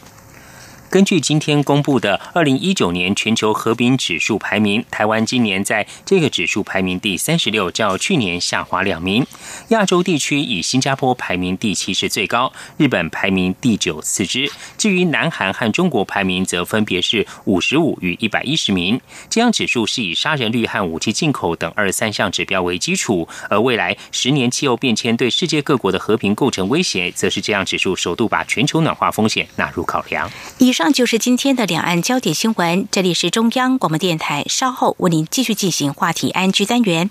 [0.88, 9.27] 根据今天公布的二零一九年全球和平指数排名，台湾今年在这个指数排名第三十六，较去年下滑两名。
[9.68, 14.51] 亚洲地区以新加坡排名第七是最高，日本排名第九次之。
[14.79, 19.01] 至于南韩和中国排名则分别是五十五与一百一十名。
[19.29, 30.31] 这样指数是以杀人率和武器进口等二三项指标为基础，而未来十年气候变迁对世界各国的和平构成威胁，则是这样指数首度把全球暖化风险纳入考量。
[30.59, 32.87] 以上就是今天的两岸焦点新闻。
[32.90, 37.11] 这里是中央广播电台，稍后为您继续进行话题安居单元。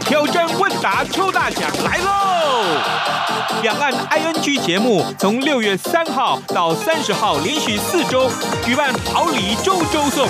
[0.00, 2.64] 挑战问答抽大奖来喽！
[3.62, 8.30] 两岸 ING 节目从六月三号到三十号连续四周
[8.64, 10.28] 举办好礼周周送，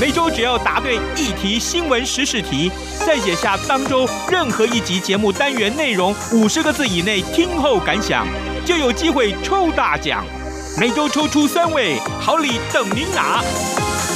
[0.00, 2.70] 每周只要答对一题新闻时事题，
[3.06, 8.26] 再写下当周任何一集节目单元内容五十个字以内听后感想，
[8.64, 10.24] 就有机会抽大奖。
[10.78, 13.42] 每周抽出三位，好礼等您拿。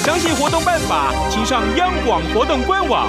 [0.04, 3.08] 详细活动办法，请上央广活动官网。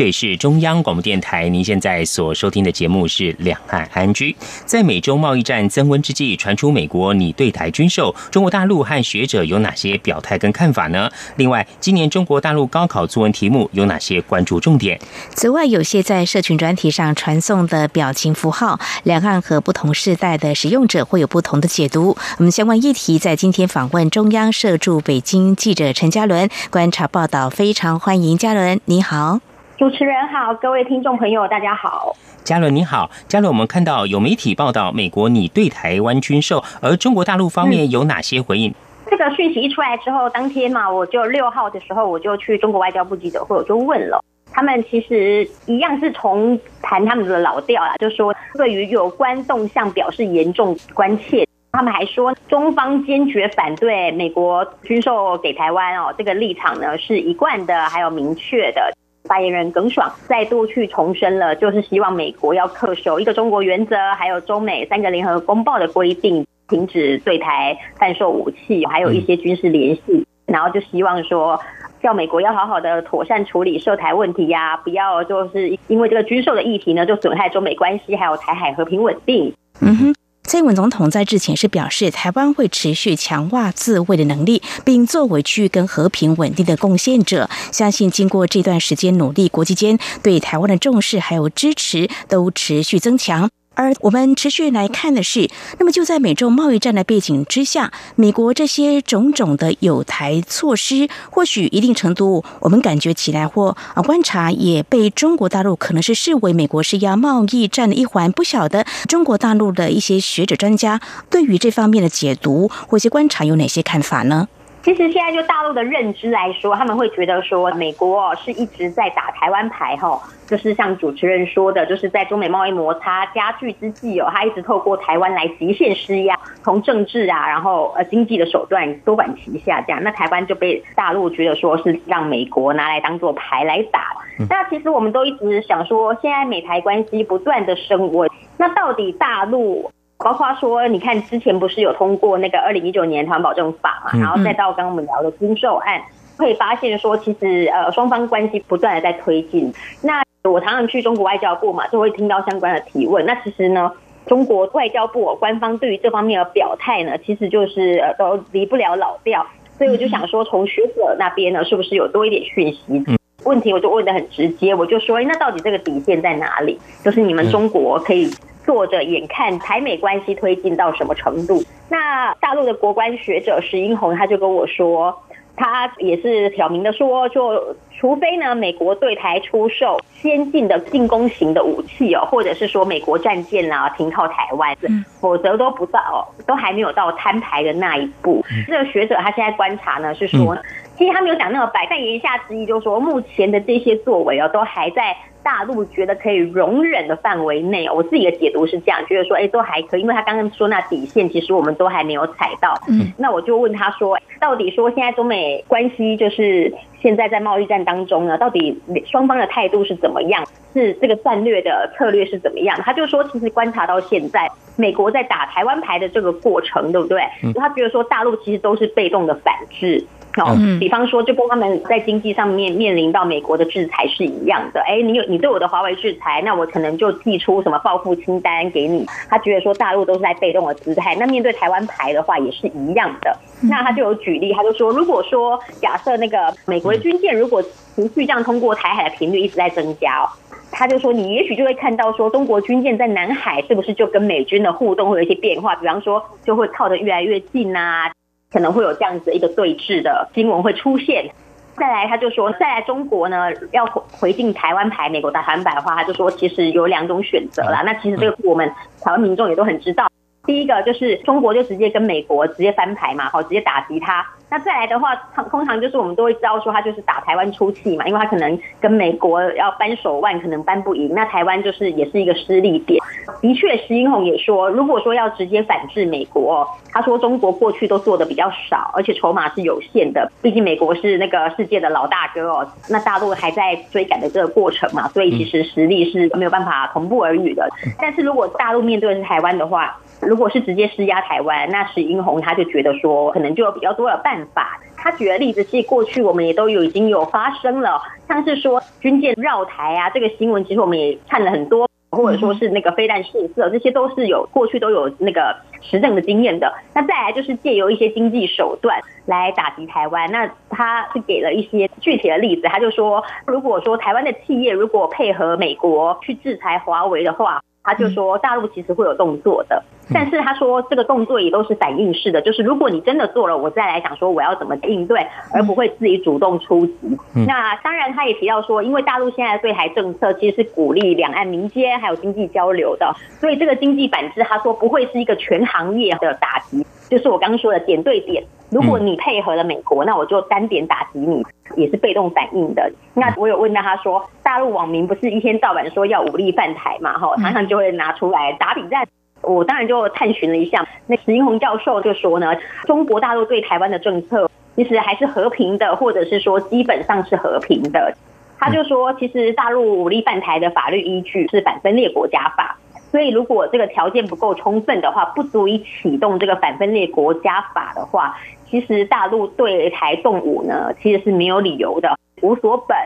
[0.00, 4.32] 这里是中央广播电台，您现在所收听的节目是《两岸安居》。
[4.64, 11.10] 在美洲贸易战增温之际，传出美国拟对台军售，中国大陆和学者有哪些表态跟看法呢？
[11.36, 14.98] 另外，今年中国大陆高考作文题目有哪些关注重点？
[15.34, 22.16] 此外，有些在社群专题上传送的表情符号，两岸和不同世代的使用者会有不同的解读。
[22.38, 29.40] 我们相关议题在今天访问中央社驻北京记者陈嘉伦，观察报道，非常欢迎嘉伦，你好。
[29.80, 32.14] 主持人好，各位听众朋友，大家好。
[32.44, 38.74] 嘉伦你好，嘉伦，我们看到有媒体报道美国拟对台湾军售，而中国大陆方面有哪些回应？
[39.06, 51.46] 这个讯息一出来之后，当天嘛，我就六号的时候，我就去中国外交部记者会，我就问了他们，其实一样是从谈他们的老调啦，就说对于有关动向表示严重关切。
[51.72, 58.92] 他们还说，中方坚决反对美国军售给台湾哦，这个立场呢是一贯的，还有明确的。
[59.30, 71.60] 发言人耿爽再度去重申了，就是希望美国要恪守一个中国原则，还有中美三个联合公报的规定，停止对台贩售武器，还有一些军事联系，然后就希望说，
[72.02, 79.54] 叫美国要好好的妥善处理涉台问题呀，不要就是因为这个军售的议题呢，就损害中美关系，还有台海和平稳定。
[79.80, 80.14] 嗯哼。
[80.50, 87.48] 蔡英文总统在日前是表示，台湾会持续强化自卫的能力，并作为区域跟和平稳定的贡献者。
[87.70, 93.48] 相信经过这段时间努力，国际间对台湾的重视还有支持都持续增强。
[93.80, 108.30] 而我们持续来看的是，那么就在美洲贸易战的背景之下，美国这些种种的有台措施，或许一定程度我们感觉起来或啊观察，也被中国大陆可能是视为美国施压贸易战的一环。
[108.30, 114.46] 不晓得中国大陆的一些学者专家对于这方面的解读或一些观察有哪些看法呢？
[114.82, 134.16] 其实现在就大陆的认知来说，他们会觉得说，美国是一直在打台湾牌，哈，就是像主持人说的，就是在中美贸易摩擦加剧之际哦，他一直透过台湾来极限施压，从政治啊，然后呃经济的手段多管齐下，这样，那台湾就被大陆觉得说是让美国拿来当做牌来打。
[134.48, 139.90] 那其实我们都一直想说，现在美台关系不断的升温，那到底大陆，
[140.22, 146.00] 包括说，你看之前不是有通过那个二零一九年台湾保证法嘛，然后再到刚刚我们聊的军售案，
[146.36, 149.72] 会发现说，其实呃双方关系不断的在推进。
[150.02, 153.24] 那我常常去中国外交部嘛，就会听到相关的提问。
[153.26, 153.92] 那其实呢？
[154.26, 159.44] 中国外交部官方对于这方面的表态呢，其实就是呃都离不了老调，
[159.78, 163.04] 所以我就想说，从学者那边呢，是不是有多一点讯息？
[163.44, 166.78] 问题我就问的很直接，我就说，哎，那到底这个底线在哪里？
[167.02, 168.30] 就是你们中国可以
[168.70, 171.60] 坐着眼看台美关系推进到什么程度？
[171.88, 175.20] 那大陆的国关学者石英红他就跟我说。
[175.56, 184.74] 他也是挑明的说，就除非呢，美国对台出售先进的进攻型的武器哦，或者是说美国战舰啊停靠台湾，
[185.20, 188.42] 否则都不到，都还没有到摊牌的那一步。
[188.66, 190.56] 这个学者他现在观察呢，是说，
[191.00, 195.16] 其实他没有讲那么白，但言下之意就是说，目前的这些作为哦，都还在。
[195.42, 202.74] 大陆觉得可以容忍的范围内，我自己的解读是这样，觉得说，哎，都还可以，因为他刚刚说那底线，其实我们都还没有踩到。
[202.88, 208.78] 嗯，那我就问他说，到底说现在中美关系就是现在在贸易战当中呢，到底
[209.10, 210.44] 双方的态度是怎么样？
[210.74, 212.78] 是这个战略的策略是怎么样？
[212.84, 217.22] 他就说，其实观察到现在，美国在打台湾牌的这个过程，对不对？
[217.54, 220.04] 他觉得说，大陆其实都是被动的反制。
[220.36, 224.80] 哦，比方说，就跟他们在经济上面面临到美国的制裁是一样的。
[224.86, 229.04] 哎，你有你对我的华为制裁，那我可能就寄出什么报复清单给你。
[229.28, 231.16] 他觉得说大陆都是在被动的姿态。
[231.16, 233.36] 那面对台湾牌的话也是一样的。
[233.62, 240.28] 那他就有举例，他就说，如果说假设那个美国的军舰如果持续这样通过台海的频率一直在增加，哦，
[240.70, 245.74] 他就说你也许就会看到说中国军舰在南海是不是就跟美军的互动会有一些变化？
[245.74, 248.12] 比方说就会靠得越来越近啊。
[248.52, 251.30] 可能会有这样子一个对峙的新闻会出现，
[251.76, 257.82] 再来他就说，再来中国呢要回回进台湾牌，美国打台湾牌的话，他就说其实有两种选择啦。
[257.86, 258.68] 那其实这个我们
[259.00, 260.10] 台湾民众也都很知道。
[260.46, 264.26] 第一个就是中国就直接跟美国直接翻牌嘛，好，直接打击他。
[264.50, 265.14] 那再来的话，
[265.50, 271.12] 通常就是我们都会知道说他就是打台湾出气嘛，因为他可能跟美国要扳手腕，可能扳不赢。
[271.14, 273.00] 那台湾就是也是一个失利点。
[273.40, 280.30] 的确，石英红也说，如果说要直接反制美国，他说中国过去都做的比较少，而且筹码是有限的。
[280.42, 287.68] 毕竟美国是那个世界的老大哥哦，那大陆还在追赶的这个过程嘛，所以其实实力是没有办法同步而语的。
[287.98, 294.80] 但是如果大陆面对的是台湾的话，如果是直接施压台湾，那石英红他就觉得说，可能就有比较多的办法。
[294.96, 306.72] 他举的例子是过去我们也都有已经有发生了，像是说军舰绕台啊，这个新闻其实我们也看了很多，或者说是那个飞弹试射，这些都是有过去都有那个实证的经验的。
[306.94, 317.62] 那再来就是借由一些经济手段来打击台湾，那他是给了一些具体的例子，他就说，如果说台湾的企业如果配合美国去制裁华为的话。
[317.82, 327.18] 他就说，大陆其实会有动作的，但是他说这个动作也都是反应式的，就是如果你真的做了，我再来想说我要怎么应对，而不会自己主动出击。
[327.46, 338.42] 那当然，他也提到说，因为大陆现在的对台政策其实是鼓励两岸民间还有经济交流的，所以这个经济反制，他说不会是一个全行业的打击，就是我刚刚说的点对点。
[338.70, 341.44] 如果你配合了美国，那我就单点打击你，
[341.74, 342.88] 也是被动反应的。
[343.14, 347.18] 那我有问到他说，大陆网民不是一天到晚说要武力犯台嘛？
[347.18, 349.04] 哈，常常就会拿出来打比战。
[349.42, 358.14] 我当然就探寻了一下，那石英红教授就说呢，中国大陆对台湾的政策其实还是和平的，或者是说基本上是和平的。
[358.58, 362.76] 他就说，其实大陆武力犯台的法律依据是反分裂国家法。
[363.10, 372.96] 所以，如果这个条件不够充分的话，不足以启动这个反分裂国家法的话，其实大陆对台动武呢，其实是没有理由的，无所本。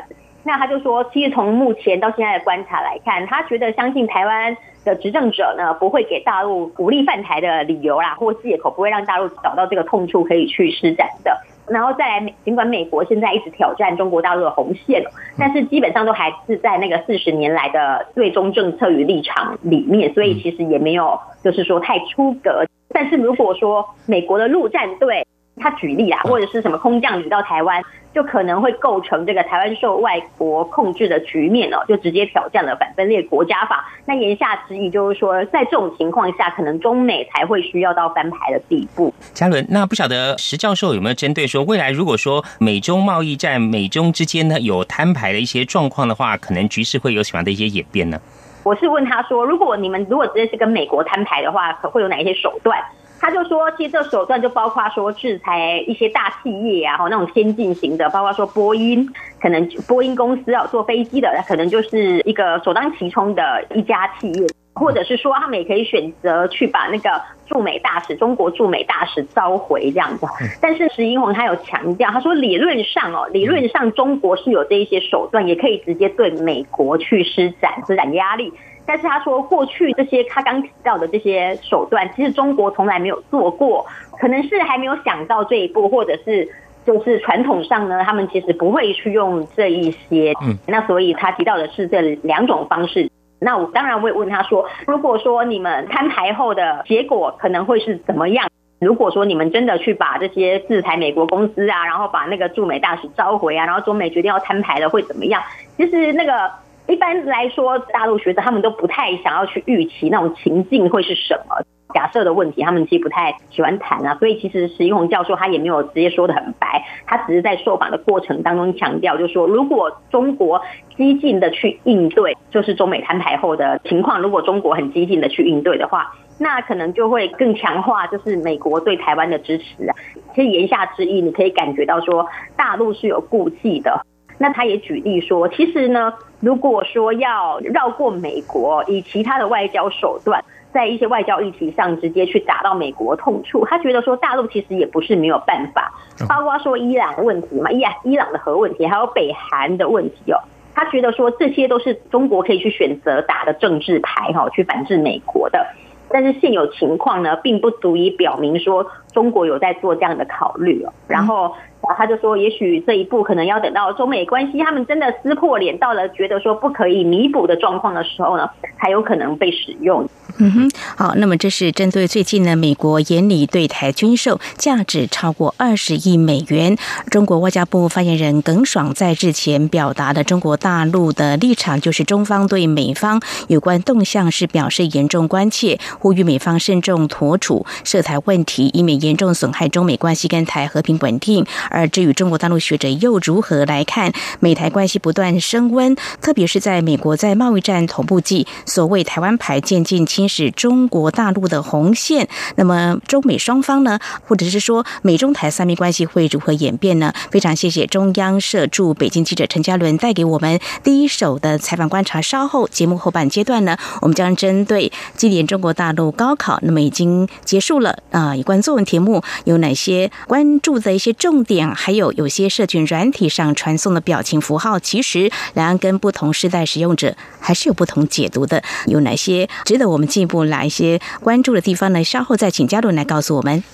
[0.43, 11.37] 那他就说，其实从目前到现在的观察来看，他觉得相信台湾的执政者呢，不会给大陆武力犯台的理由啦，或借口，不会让大陆找到这个痛处可以去施展的。
[11.67, 15.03] 然后再来，尽管美国现在一直挑战中国大陆的红线，
[15.39, 22.65] 但是基本上都还是在那个四十年来的最终政策与立场里面，所以其实也没有就是说太出格。
[22.91, 33.89] 但是如果说美国的陆战队，他举例啊，或者是什么空降旅到台湾，就可能会构成这个台湾受外国控制的局面哦，就直接挑战了反分裂国家法。
[34.05, 39.15] 那言下之意就是说，在这种情况下，可能中美才会需要到翻牌的地步。
[39.33, 48.21] 嘉伦，那不晓得石教授有没有针对说，未来如果说美中贸易战、美中之间呢有摊牌的一些状况的话，可能局势会有什么样的一些演变呢？
[48.65, 52.77] 我是问他说，如果你们如果直接是跟美国摊牌的话，可会有哪一些手段？
[53.25, 59.09] 他就说，其实这手段就包括说制裁一些大企业啊，哈，那种先进型的，包括说波音，
[59.41, 64.47] 可能波音公司啊，坐飞机的，可能就是一个首当其冲的一家企业。
[64.75, 70.27] 或者是说，他们也可以选择去把那个驻美大使、中国驻美大使召回这样子。
[70.61, 78.53] 但是石英宏他有强调，他说理论上哦，理论上中国是有这一些手段，也可以直接对美国去施展施展压力。
[78.87, 83.87] 但是他说，过去这些他刚提到的这些手段，其实中国从来没有做过，
[84.21, 86.49] 可能是还没有想到这一步，或者是
[86.87, 90.35] 就是传统上呢，他们其实不会去用这一些。
[90.43, 93.11] 嗯，那所以他提到的是这两种方式。
[93.41, 98.49] 那我当然会问他说，如果说你们摊牌后的结果可能会是怎么样？
[98.81, 105.43] 如果说你们真的去把这些制裁美国公司啊，然后把那个驻美大使召回啊，然后中美决定要摊牌了，会怎么样？
[105.77, 106.51] 其实那个
[106.87, 111.57] 一般来说，大陆学者他们都不太想要去预期那种情境会是什么。
[111.95, 120.61] 假设的问题，他们其实不太喜欢谈啊，所以其实石一红教授他也没有直接说的很白，他只是在受访的过程当中强调，就是说如果中国
[120.97, 129.95] 激进的去应对，就是中美摊牌后的情况，如果中国很激进的去应对的话，那可能就会更强化就是美国对台湾的支持啊。
[130.35, 132.27] 其实言下之意，你可以感觉到说
[132.57, 134.05] 大陆是有顾忌的。
[134.39, 140.45] 那他也举例说，其实呢，如果说要绕过美国，以其他的外交手段。
[140.75, 145.93] 在一些外交议题上直接去打到美国痛处，他觉得说大陆其实也不是没有办法，
[146.29, 150.43] 包括说伊朗的问题嘛，伊伊朗的核问题，还有北韩的问题哦，
[150.75, 155.65] 他觉得说这些都是中国可以去选择打的政治牌哈，去反制美国的。
[156.09, 158.85] 但是现有情况呢，并不足以表明说
[159.15, 160.93] 中国有在做这样的考虑哦。
[161.09, 161.53] 然后
[161.97, 170.09] 他就说，也许这一步可能要等到中美关系他们真的撕破脸，到了觉得说不可以弥补的状况的时候呢，才有可能被使用。
[170.39, 176.77] 嗯哼，好，那么这是针对最近呢，美国严拟对台军售，价值超过二十亿美元。
[177.09, 191.47] 中国外交部发言人耿爽在日前表达的中国大陆的立场，就是中方对美方有关动向是表示严重关切，呼吁美方慎重妥处涉台问题，以免严重损害中美关系跟台和平稳定。
[191.71, 200.25] 而至于中国大陆学者又如何来看美台关系不断升温，特别是在美国在贸易战同步季，所谓台湾牌渐渐侵。
[200.27, 202.27] 蚀中国大陆的红线，
[202.57, 207.13] 那么中美双方呢，或者是说美中台三面关系会如何演变呢？
[207.31, 212.23] 非常谢谢中央社驻北京记者陈嘉伦带给我们第一手的采访观察。
[212.23, 230.05] 稍后节目后半阶段呢，我们将针对今年中国大陆高考，那么已经结束了啊，有关作文题节目有哪些关注的一些重点，还有有些社群软体上传送的表情符号，其实两岸跟不同时代使用者还是有不同解读的，有哪些值得我们。
[230.15, 232.05] 进一步哪一些关注的地方呢？
[232.05, 233.65] 稍后再请嘉伦来告诉我们。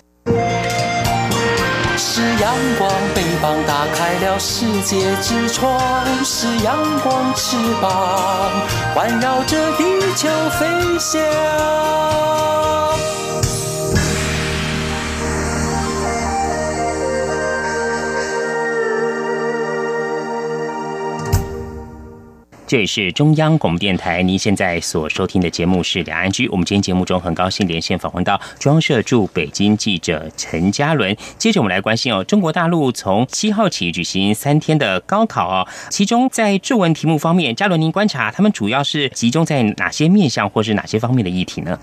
[1.99, 5.71] 是阳光，翅膀打开了世界之窗；
[6.25, 8.51] 是阳光，翅膀
[8.95, 9.85] 环绕着地
[10.17, 10.67] 球飞
[10.99, 11.21] 翔。
[22.71, 26.49] 这里是中央广播电台，您现在所收听的节目是两岸居。
[26.51, 31.17] 我们今天节目中很高兴连线访问到中央社驻北京记者陈嘉伦。
[31.37, 41.77] 接着我们来关心哦，中国大陆从七号起举行三天的高考哦，其中在作文题目方面，嘉伦您观察他们主要是集中在哪些面向或是哪些方面的议题呢？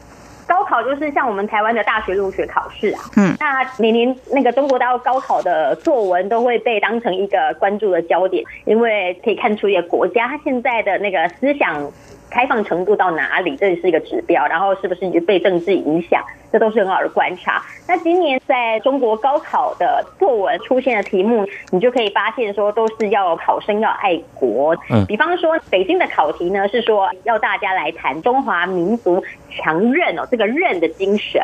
[0.68, 11.90] 高考就是像我们台湾的大学入学考试啊，嗯，那每年那个中国大陆高考的作文都会被当成一个关注的焦点，因为可以看出一个国家它现在的那个思想。
[12.30, 14.46] 开放程度到哪里，这是一个指标。
[14.48, 17.62] 然后是不是被政治影响，这都是很好的观察。
[17.88, 24.76] 那今年在中国高考的作文出现的题目，你就可以发现说，都是要考生要爱国。
[24.90, 31.42] 嗯，比方说北京的考题呢，是说要大家来谈中华民族强韧哦，这个韧的精神。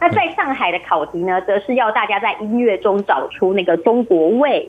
[0.00, 4.68] 那在上海的考题呢，则是要大家在音乐中找出那个中国味。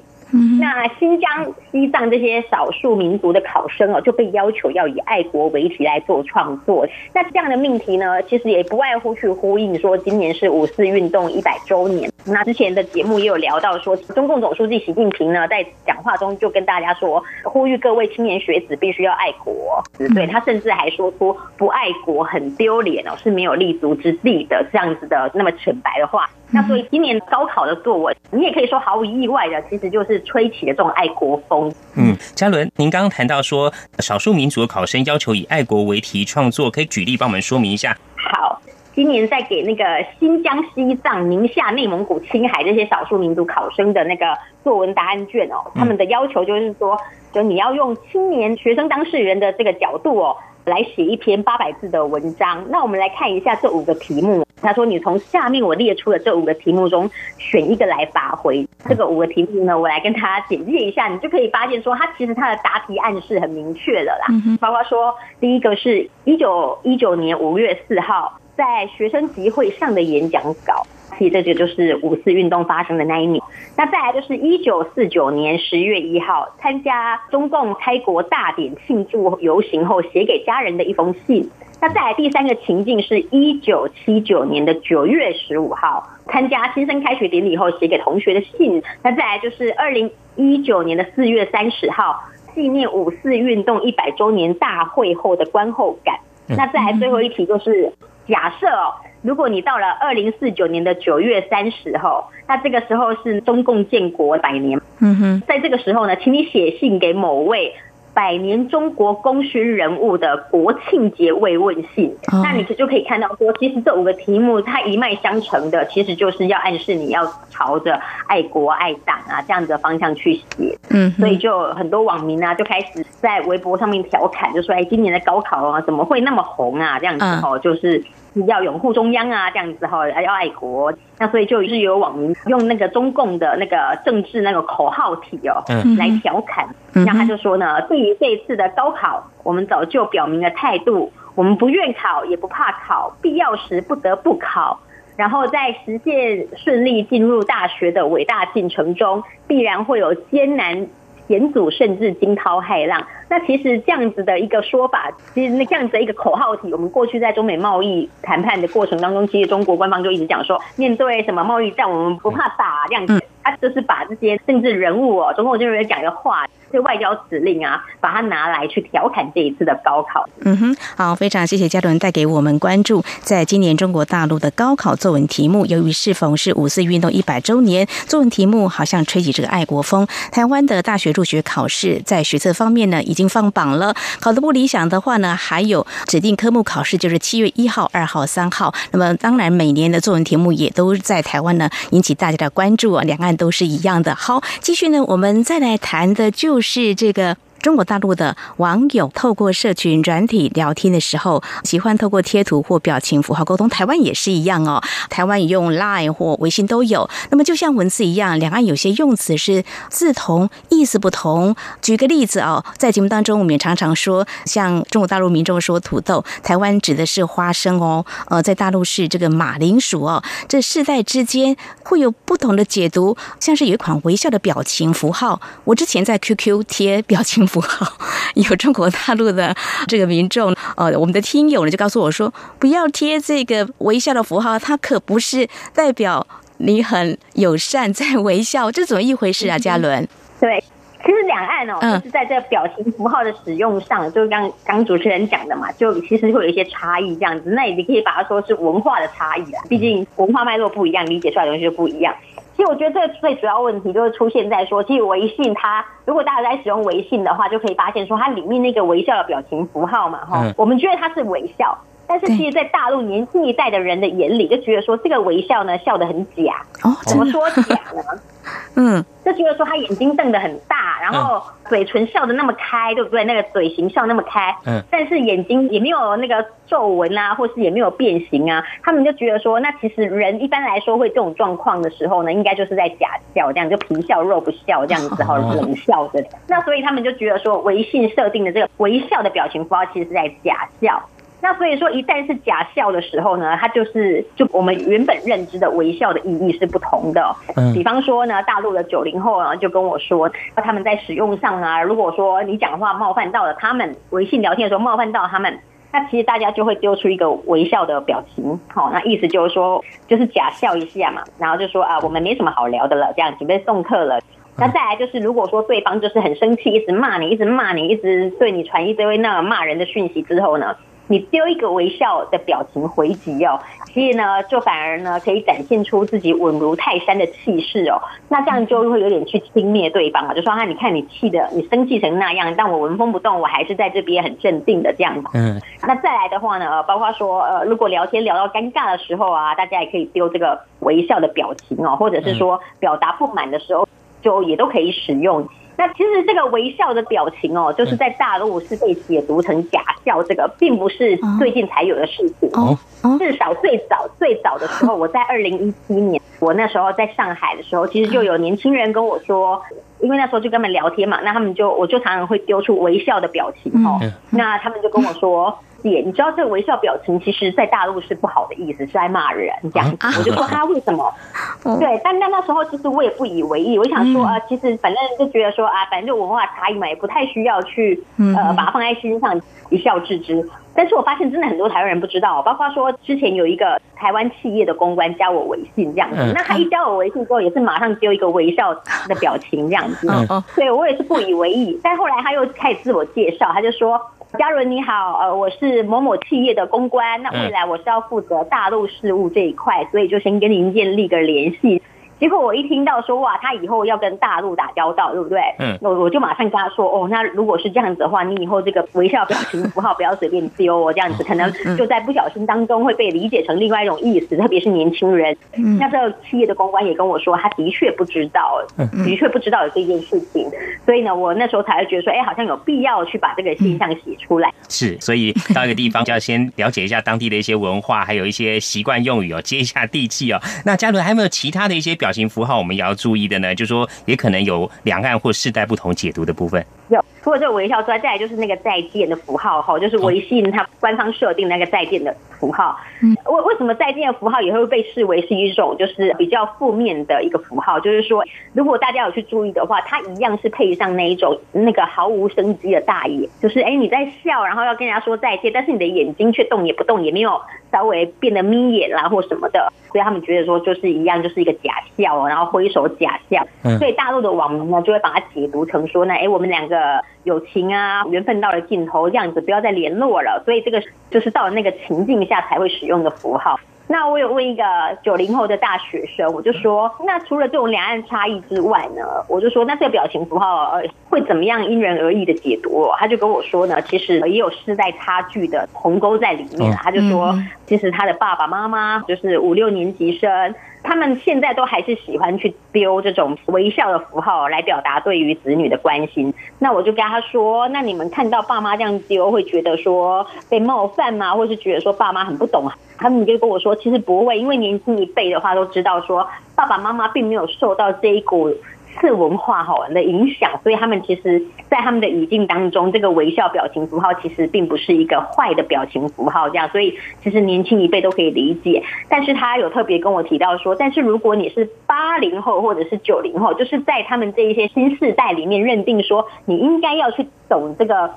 [0.60, 6.88] 那新疆、西藏这些少数民族的考生哦，就被要求要以爱国为题来做创作。
[7.14, 12.12] 那这样的命题呢，其实也不外乎去呼应说，今年是五四运动一百周年。
[12.26, 19.84] 那之前的节目也有聊到说，中共总书记习近平呢，在讲话中就跟大家说，呼吁各位青年学子必须要爱国。
[20.16, 26.28] 对他甚至还说出不爱国很丢脸哦，是没有立足之地的这样子的那么浅白的话。
[26.54, 31.74] 那所以今年高考的作文，你也可以说毫无意外的，其实就是吹起了这种爱国风。
[31.97, 37.97] 嗯，嘉伦，您刚刚谈到说，少数民族的考生要求以爱国为题创作，可以举例帮我们说明一下？
[38.16, 38.62] 好，
[38.93, 39.84] 今年在给那个
[40.20, 46.95] 新疆、西藏、宁夏、内蒙古、青海这些少数民族考生的那个作文答案卷哦，他们的要求就是说，
[47.34, 50.38] 就你要用青年学生当事人的这个角度哦。
[50.66, 52.66] 来写一篇八百字的文章。
[52.70, 54.43] 那我们来看一下这五个题目。
[54.61, 58.66] 他说：“你从下面我列出的这五个题目中选一个来发挥。
[58.88, 64.28] 这个五个题目呢，我来跟他简介一下，你就可以发现说，他其实他的答题暗示很明确的啦。
[64.61, 70.88] 包括说，第一个是一九一九年五月四号在学生集会上的演讲稿。”
[71.20, 73.41] 这个就是五四运动发生的那一年。
[73.78, 81.49] 那再来就是一九四九年十月一号参加中共开国大典庆祝游行后写给家人的一封信。
[81.82, 88.82] 那再来第三个情境是一九七九年的九月十五号参加新生开学典礼后写给同学的信。
[89.03, 92.24] 那再来就是二零一九年的四月三十号
[92.55, 96.18] 纪念五四运动一百周年大会后的观后感。
[96.47, 97.91] 那再来最后一题就是
[98.28, 98.93] 假设哦。
[99.21, 104.78] 如果你到了二零四九年的九月三十号，那这个时候是中共建国百年。
[104.99, 107.74] 嗯哼，在这个时候呢，请你写信给某位
[108.14, 112.16] 百年中国功勋人物的国庆节慰问信。
[112.43, 120.78] 那你就可以看到说，其实这五个题目它一脉相承的，其实就是要暗示你要朝着爱国爱党啊这样子的方向去写。
[120.89, 128.03] 嗯，所以就很多网民啊就开始在微博上面调侃，就说：“哎，今年的高考啊，怎么会那么红啊？”这样子哦，就是。
[128.48, 135.64] 要拥护中央啊，这样子哈，要爱国，那所以就是有网民用那个中共的那个政治那个口号体哦，
[135.98, 136.68] 来调侃。
[136.94, 144.80] 那他就说呢，对于这一次的高考，我们早就表明了态度，我们不愿考，也不怕考，必要时不得不考。
[145.16, 150.88] 然后在实现顺利进入大学的伟大进程中，必然会有艰难。
[151.26, 153.02] 险阻甚至惊涛骇浪，
[153.34, 166.46] 那其实这样子的一个说法，其实那这样子的一个口号体，我们过去在中美贸易谈判的过程当中，其实中国官方就一直讲说，面对什么贸易战，我们不怕打这样子，他就是把这些政治人物哦，中共就认讲的话。
[166.72, 170.28] 这外交指令啊，把它拿来去调侃这一次的高考。
[170.44, 180.08] 嗯哼，好，非常谢谢嘉伦带给我们关注，在今年中国大陆的高考作文题目，由于适逢是五四运动一百周年，作文题目好像吹起这个爱国风。
[180.32, 188.74] 台湾的大学入学考试在学测方面呢，已经放榜了，考得不理想的话呢，还有指定科目考试，就是七月一号、二号、三号。
[188.91, 194.15] 那么当然，每年的作文题目也都在台湾呢引起大家的关注啊，两岸都是一样的。
[194.15, 196.59] 好，继续呢，我们再来谈的就。
[196.63, 197.36] 是这个。
[197.64, 203.70] 中国大陆的网友透过社群软体聊天的时候，喜欢透过贴图或表情符号沟通。
[203.70, 207.09] 台湾也是一样哦，台湾也用 Line 或微信都有。
[207.30, 211.55] 那么就像文字一样，两岸有些用词是字同意思不同。
[211.82, 220.22] 举个例子哦，在节目当中，我们也常常说，像中国大陆民众说土豆，台湾指的是花生哦，呃，在大陆是这个马铃薯哦。
[220.49, 221.55] 这世代之间
[221.86, 227.47] 会有不同的解读，像是有一款微笑的表情符号，我之前在 QQ 贴表情。
[227.54, 227.86] 符号
[228.34, 229.56] 有中国大陆的
[229.88, 236.26] 这个民众，呃，我们的听友呢就告诉我说，不要贴这个微笑的符号，它可不是代表
[236.58, 239.60] 你很友善在微笑，这怎么一回事啊？
[239.60, 240.08] 嘉伦，
[240.39, 240.64] 对，
[241.04, 252.12] 其实两岸哦，就是在这个表情符号的使用上，就是刚刚主持人讲的嘛，就其实会有一些差异，这样子，那你可以把它说是文化的差异啊，毕竟文化脉络不一样，理解出来的东西就不一样。
[252.56, 261.78] 其实我觉得这最主要问题就是出现在说，其实微信它如果大家在使用微信的话，就可以发现说它里面那个微笑的表情符号嘛，哈，我们觉得它是微笑，
[262.14, 268.03] 但是其实，在大陆年轻一代的人的眼里，就觉得说这个微笑呢笑得很假，哦，怎么说假呢？
[268.76, 273.24] 嗯，就觉得说他眼睛瞪得很大，然后嘴唇笑得那么开，对不对？
[273.24, 278.64] 那个嘴型笑那么开，嗯，但是眼睛也没有那个皱纹啊，或是也没有变形啊。
[278.84, 286.24] 他们就觉得说，那其实人一般来说会这种状况的时候呢，应该就是在假笑，这样就皮笑肉不笑这样子，哈，冷笑的。
[286.47, 291.01] 那所以他们就觉得说，微信设定的这个微笑的表情符号，其实是在假笑。
[291.44, 297.36] 那所以说，一旦是假笑的时候呢，它就是就我们原本认知的微笑的意义是不同的。
[297.58, 305.60] 嗯，比方说呢，大陆的九零后啊，就跟我说，他们在使用上啊，如果说你讲话冒犯到了他们，微信聊天的时候冒犯到他们，
[305.91, 314.22] 那其实大家就会丢出一个微笑的表情，好，那意思就是说，就是假笑一下嘛，然后就说啊，我们没什么好聊的了，这样准备送客了。
[314.56, 320.74] 那再来就是，如果说对方就是很生气，一直骂你，一直骂你，一直对你传一堆那骂人的讯息之后呢？
[321.14, 323.59] 你丢一个微笑的表情回击哦，
[323.93, 328.01] 其实呢，就反而呢可以展现出自己稳如泰山的气势哦。
[328.30, 335.30] 那这样就会有点去轻蔑对方啊，就说啊，你看你气的，你生气成那样，但我纹风不动，我还是在这边很镇定的这样子。
[335.36, 343.88] 嗯，那再来的话呢，包括说呃，如果聊天聊到尴尬的时候啊，大家也可以丢这个微笑的表情哦，或者是说表达不满的时候，
[344.24, 345.47] 就也都可以使用。
[345.78, 352.49] 那其实这个微笑的表情哦，就是在大陆是被解读成假笑，这个并不是最近才有的事情。
[352.53, 352.78] 哦，
[353.17, 359.61] 至少最早最早的时候，我在二零一七年，我那时候在上海的时候，其实就有年轻人跟我说，
[360.04, 363.99] 因为那时候就跟他们聊天嘛，那他们就我就常常会丢出微笑的表情哦，
[364.30, 365.58] 那他们就跟我说。
[365.84, 369.97] 姐你知道这个微笑表情，其实在大陆是不好的意思，是在骂人这样。
[370.18, 371.14] 我就说他为什么？
[371.78, 379.38] 对，但那那时候其实我也不以为意，我想说啊，其实反正就觉得说啊，反正就文化差异嘛，也不太需要去呃把它放在心上，
[379.72, 380.49] 一笑置之。
[380.76, 388.74] 但是我发现真的很多台湾人不知道，包括说之前有一个台湾企业的公关加我微信这样子，那他一加我微信之后，也是马上丢一个微笑
[389.07, 390.07] 的表情这样子。
[390.55, 393.99] 对我也是不以为意，但后来他又开始自我介绍，他就说。
[394.39, 401.80] 嘉伦你好，呃，我是某某企业的公关，那未来我是要负责大陆事务这一块，所以就先跟您建立个联系。
[402.24, 405.41] 结果我一听到说哇，他以后要跟大陆打交道，对不对？
[405.59, 415.36] 嗯，我我就马上跟他说哦，那如果是这样子的话，你以后这个微笑表情符号不要随便丢哦，这样子可能就在不小心当中会被理解成另外一种意思，特别是年轻人。
[415.57, 418.57] 嗯那时候企业的公关也跟我说，他的确不知道，
[419.03, 420.49] 的确不知道有这件事情，
[420.86, 424.49] 所以呢，我那时候才会觉得说，哎，好像有必要去把这个现象写出来。
[424.69, 430.39] 是，所以到一个地方就要先了解一下当地的一些文化，还有一些习惯用语哦，接一下地气哦。
[430.65, 432.12] 那嘉伦还有没有其他的一些表？
[432.14, 436.64] 型符号我们也要注意的呢，就是说也可能有两岸或世代不同解读的部分。
[436.89, 442.78] 有，除了这个微笑之外，再来就是那个再见的符号哈，就是微信它官方设定那个再见的符号。
[443.01, 447.80] 嗯，为为什么再见的符号也会被视为是一种就是比较负面的一个符号？
[447.80, 457.41] 就是说，如果大家有去注意的话，它一样是配上那一种那个毫无生机的大眼，就是哎你在笑，然后要跟人家说再见，但是你的眼睛却动也不动，也没有
[457.72, 459.72] 稍微变得眯眼啦或什么的。
[459.91, 463.46] 所以他们觉得说就是一样，就是一个假笑，然后挥手假笑。
[463.78, 470.41] 所以大陆的网民呢，就会把它解读成说呢，哎，我们两个友情啊，缘分到了尽头，这样子不要再联络了。
[470.46, 473.60] 所以这个就是到了那个情境下才会使用的符号。
[473.86, 474.64] 那我有问一个
[475.04, 482.88] 九零后的大学生，我就说，那除了这种两岸差异之外呢，我就说，那这个表情符号呃会怎么样因人而异的解读？
[482.98, 486.72] 他就跟我说呢，其实也有世代差距的鸿沟在里面。
[486.78, 487.36] 他就说，
[487.66, 490.56] 其实他的爸爸妈妈就是五六年级生。
[490.84, 496.34] 他们现在都还是喜欢去丢这种微笑的符号来表达对于子女的关心。
[496.60, 501.34] 那我就跟他说：“那你们看到爸妈这样丢，会觉得说被冒犯吗？
[501.34, 502.70] 或是觉得说爸妈很不懂？”
[503.00, 508.54] 他们就跟我说：“其实不会，因为年轻一辈的话都知道说爸爸妈妈并没有受到这一股。”
[509.00, 518.84] 次文化哈的影响，所以他们其实，在他们的语境当中，这个微笑表情符号其实并不是一个坏的表情符号，这样，所以其实年轻一辈都可以理解。
[519.10, 528.12] 但是他有特别跟我提到说，但是如果你是八零后或者是九零后，就是在他们这一些新世代里面认定说，你应该要去懂这个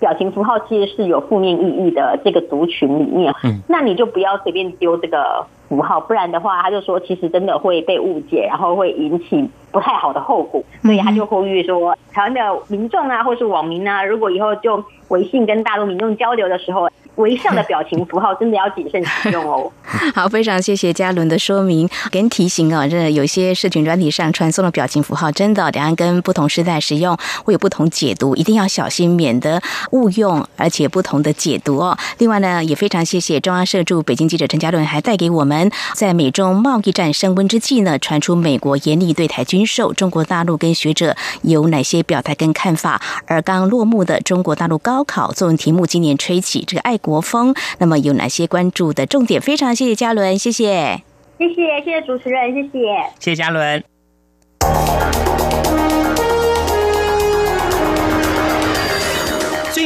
[0.00, 5.46] 表情符号其实是有负面意义的这个族群里面，嗯，那你就不要随便丢这个。
[5.68, 16.88] 符号，不然的话，他就说其实真的会被误解，然后会引起不太好的后果，所以他就呼吁说，台湾的民众啊，或是网民啊，如果以后就微信跟大陆民众交流的时候。
[17.18, 19.70] 微笑的表情符号真的要谨慎使用哦。
[20.14, 22.86] 好，非常谢谢嘉伦的说明跟提醒哦。
[22.88, 29.60] 这有些社群软体上传送的表情符号，真的两岸跟不同时代使用会有不同解读，一定要小心，免得
[29.90, 31.98] 误用，而且不同的解读哦。
[32.18, 43.00] 另外呢，也非常谢谢中央社驻北京记者陈嘉伦，还带给我们在美中贸易战升温之际呢，传出美国严厉对台军售，中国大陆跟学者有哪些表态跟看法？
[43.26, 46.96] 而刚落幕的中国大陆高考作文题目，今年吹起这个爱。
[47.07, 49.40] 国风，那么有哪些关注的重点？
[49.40, 51.02] 非常谢谢嘉伦，谢谢，
[51.38, 52.70] 谢谢，谢谢主持人，谢谢，
[53.18, 53.82] 谢谢嘉伦。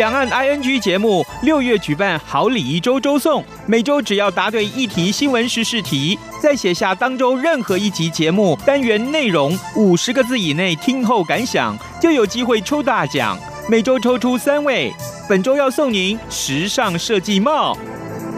[0.00, 13.36] 两岸 ING 节目六月举办好礼一周周送，每周只要答对一题新闻时事题，再写下当周任何一集节目单元内容五十个字以内听后感想，就有机会抽大奖。
[13.68, 14.90] 每周抽出三位，
[15.28, 17.76] 本周要送您时尚设计帽。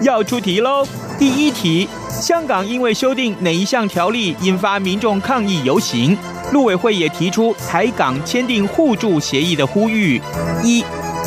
[0.01, 0.85] 要出题喽！
[1.17, 6.19] 第一题：香港因为修订哪一项条例引发民众抗议游行？
[6.51, 10.21] 陆委会也提出台港签订互助协议的呼吁。
[10.65, 10.85] 一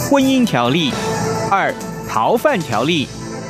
[0.10, 0.93] 婚姻条例，
[1.49, 1.74] 二
[2.08, 3.08] 逃犯条例，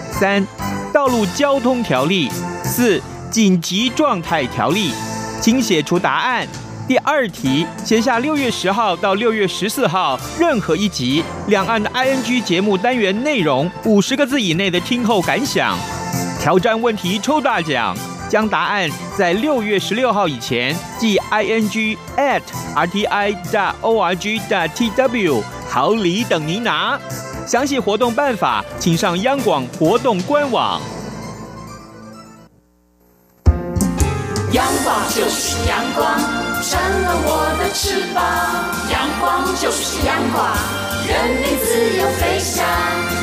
[0.09, 0.47] 三
[0.93, 2.29] 道路交通条例，
[2.63, 4.91] 四紧急状态条例，
[5.41, 6.47] 请写出答案。
[6.87, 15.77] 第二题，写下六月十号到六月十四号任何一集两岸的 ING 节目单元内容五十个字以内的听后感想。
[16.39, 17.93] 挑战问题抽大奖，
[18.29, 22.41] 将答案在六月十六号以前寄 ING at
[22.75, 23.73] rti.org.tw。
[25.75, 26.97] 桃李等您拿，
[27.45, 30.79] 详细活动办法请上央广活动官网。
[34.53, 36.17] 阳光就是阳光，
[36.63, 38.23] 成了我的翅膀。
[38.89, 40.47] 阳光就是阳光，
[41.09, 42.63] 人民自由飞翔。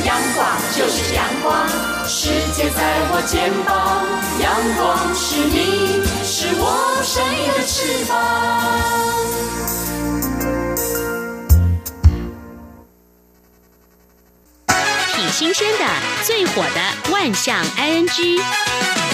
[0.05, 0.46] 阳光
[0.76, 1.66] 就是阳光，
[2.07, 4.05] 世界在我肩膀。
[4.42, 4.84] 阳光
[5.14, 8.12] 是你，是我生命的翅膀。
[15.31, 15.85] 新鲜的、
[16.25, 19.12] 最火的万象 ING。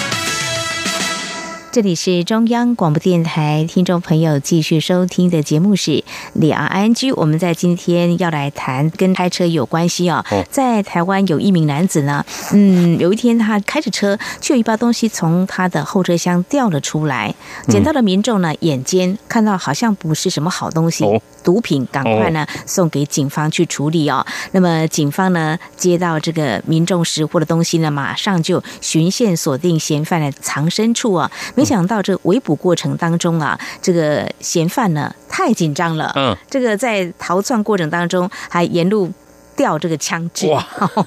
[1.79, 6.03] 这里是中央广播电台，听众朋友继续收听的节目是
[6.33, 7.13] 里昂 I N G。
[7.13, 10.25] 我们在今天要来谈跟开车有关系哦。
[10.51, 17.33] 在台湾有一名男子呢，嗯，有一天他开着车，却有一包东西从他的后车厢掉了出来，
[17.69, 21.05] 捡到的民众呢，眼尖看到好像不是什么好东西，
[21.45, 24.27] 毒品，赶快呢送给警方去处理哦。
[24.51, 31.68] 那么警方呢接到这个民众识货的东西呢，马上就循线锁定嫌犯的藏身处啊，没。
[31.69, 39.13] 想到这围捕过程当中啊，这个嫌犯呢太紧张了，嗯，这个在逃窜过程当中还沿路。
[39.59, 40.47] 掉这个枪支，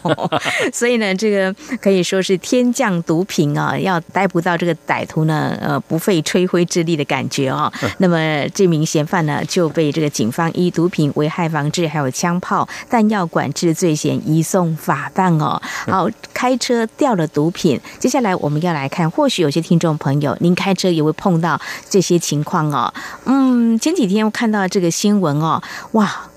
[0.74, 3.80] 所以呢，这个可以说是天降毒品啊！
[3.80, 7.72] 要逮捕到这个歹徒呢，呃，不费吹灰之力的感觉哦。
[8.00, 8.18] 那么
[8.54, 15.62] 这名嫌犯呢，就被这个警方依毒品危害防治还有枪炮弹药管制罪嫌移送法办哦。
[15.88, 21.58] 好，开车掉了毒品，接下来我们要来看，或许有些听众朋友，您开车也会碰到
[21.90, 22.94] 这些情况哦。
[23.24, 26.28] 嗯，前几天我看到这个新闻哦，哇！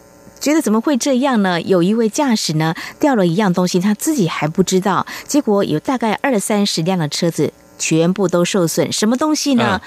[0.45, 1.59] 觉得怎么会这样呢？
[1.62, 8.92] 有一位驾驶呢掉了一样东西，他自己还不知道，结果有大概二三十辆的车子全部都受损。
[8.92, 9.80] 什么东西呢？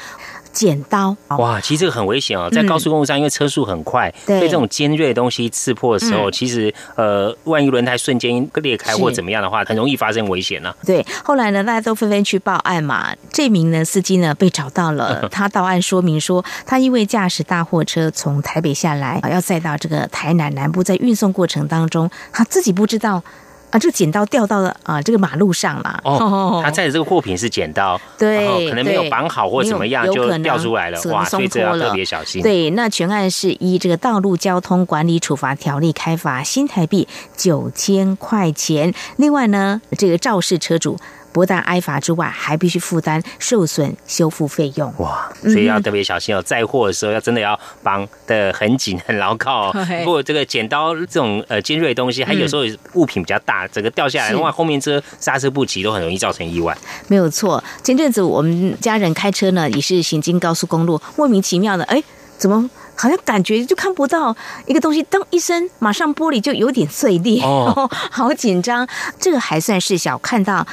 [0.57, 10.73] 剪刀哇，其实这个很危险哦，在高速公路上，因为车速很快，被这种尖锐的东西刺破的时候，其实呃，万一轮胎瞬间裂开或怎么样的话，很容易发生危险呢。
[10.83, 13.13] 对，后来呢，大家都纷纷去报案嘛。
[13.31, 23.21] 这名呢司机呢被找到了， 他到案说明说，他因为驾驶大货车从台北下来，要载到这个台南南部，在运送过程当中，他自己不知道。
[23.69, 25.99] 啊，这个剪刀掉到了啊，这个马路上了。
[26.03, 31.01] 哦， 他载的这个货品是剪刀，对，可能没有绑好或怎么样，就掉出来了。
[31.11, 32.41] 哇，所以这要特别小心。
[32.41, 38.93] 对，那全案是依这个道路交通管理处罚条例开罚新台币九千块钱。
[39.17, 40.97] 另外呢，这个肇事车主。
[41.31, 44.93] 不但挨罚之外，还必须负担受损修复费用。
[44.97, 49.69] 哇，所以要特别小心哦，载货的时候要真的要绑的很紧、 很牢靠。
[49.71, 52.63] 哦不过这个剪刀这种呃尖锐的东西，它有时候
[52.93, 56.75] 物品比较大，整个掉下来的话，后面车刹车不及，都很容易造成意外。
[57.07, 62.01] 没有错，前阵子我们家人开车呢，也是行经高速公路，莫名其妙的，哎，
[62.37, 68.87] 怎么好像感觉就看不到一个东西，噔一声，马上玻璃就有点碎裂，哦， 好紧张。
[69.19, 70.65] 这个还算是小，看到。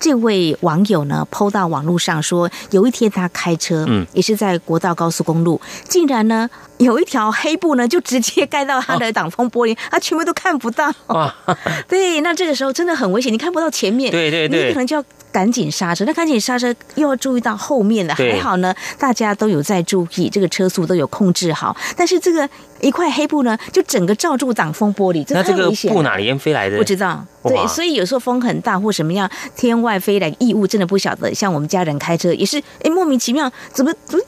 [0.00, 10.92] 这位网友呢，抛到网络上说，有一天他开车，嗯，也是在国道高速公路，竟然呢有一条黑布呢，就直接盖到他的挡风玻璃，他全部都看不到。
[11.08, 11.34] 哇，
[11.88, 16.04] 对，那这个时候真的很危险，你看不到前面，对对对，你可能就要赶紧刹车。
[16.04, 21.76] 那赶紧刹车又要注意到后面的，还好呢，大家都有在注意，这个车速都有控制好。
[21.96, 22.48] 但是这个
[22.80, 25.96] 一块黑布呢，就整个罩住挡风玻璃，这那这个太危险了。
[25.96, 26.76] 布哪边飞来的？
[26.76, 31.34] 不知道，对，所以有时候风很大或什么样，天外飞来异物，真的不晓得。
[31.34, 34.24] 像我们家人开车也是，哎，莫名其妙，怎么怎么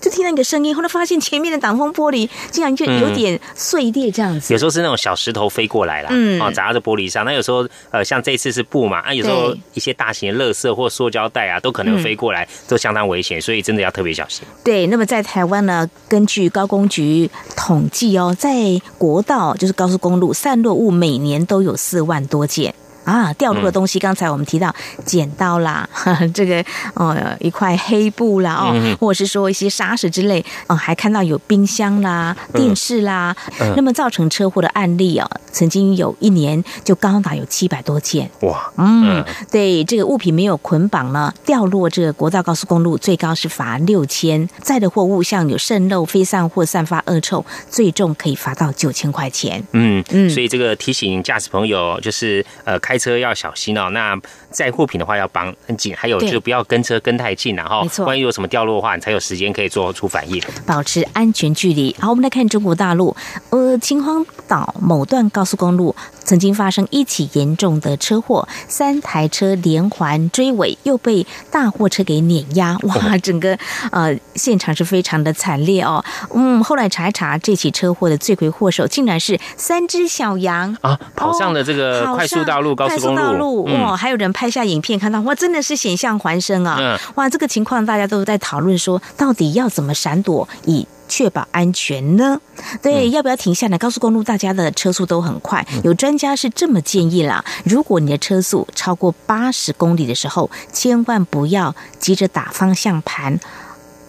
[0.00, 4.52] 就听到一个声音，后来发现前面的挡风玻璃竟然就有点碎裂这样子。
[4.52, 7.24] 有时候是那种小石头飞过来啦，嗯啊，砸在玻璃上。
[7.24, 14.46] 那有时候，呃，像这次是布嘛，啊，有时候一些大型的垃圾或塑胶袋啊，都可能飞过来，都相当危险，所以真的要特别小心。
[14.62, 22.74] 对，那么在台湾呢，根据高工局统计哦，在国道就是高速公路散落物每年都有四万多件。
[23.08, 24.74] 啊，掉落的东西，刚才我们提到
[25.06, 25.88] 剪刀啦，
[26.34, 28.94] 这个呃一块黑布啦，哦，嗯。
[28.98, 33.72] 或者是说一些沙石之类，哦，还看到有冰箱啦、电视啦，嗯。
[33.76, 38.30] 那么造成车祸的案例哦，曾经有一年就高达有七百多件。
[38.42, 49.64] 哇，嗯，对，这个物品没有捆绑呢，掉落这个国道高速公路，最高是罚六千；载的货物像有渗漏、飞散或散发恶臭，最重可以罚到九千块钱。
[49.72, 50.28] 嗯嗯。
[50.28, 53.88] 所以这个提醒驾驶朋友，就是呃开车要小心哦。
[53.90, 54.18] 那
[54.50, 60.42] 载货品的话要绑很紧，还有就是不要跟车跟太近然后万一有什么掉落的话，你才有时间可以做出反应。
[60.66, 61.94] 保持安全距离。
[62.00, 63.14] 好，我们来看中国大陆，
[63.50, 65.94] 呃，秦皇岛某段高速公路
[66.28, 73.58] 曾经发生一起严重的车祸，三台车连环追尾，又被大货车给碾压，哇，整个
[73.90, 76.04] 呃现场是非常的惨烈哦。
[76.34, 80.76] 嗯，后来查一查，这起车祸的罪魁祸首竟然是三只小羊。
[80.82, 83.96] 啊，跑上了这个快速道路、上高速公快速道路，嗯哇！
[83.96, 86.76] 还有人拍下影片，看到哇，真的是险象环生啊！
[86.78, 92.40] 嗯哇，这个情况大家都在讨论说，到底要怎么闪躲以确保安全呢？
[92.82, 93.78] 对，要不要停下来？
[93.78, 103.40] 高速公路大家的车速都很快，有专家是这么建议啦：如果你的车速超过八十公里的时候，千万不要急着打方向盘。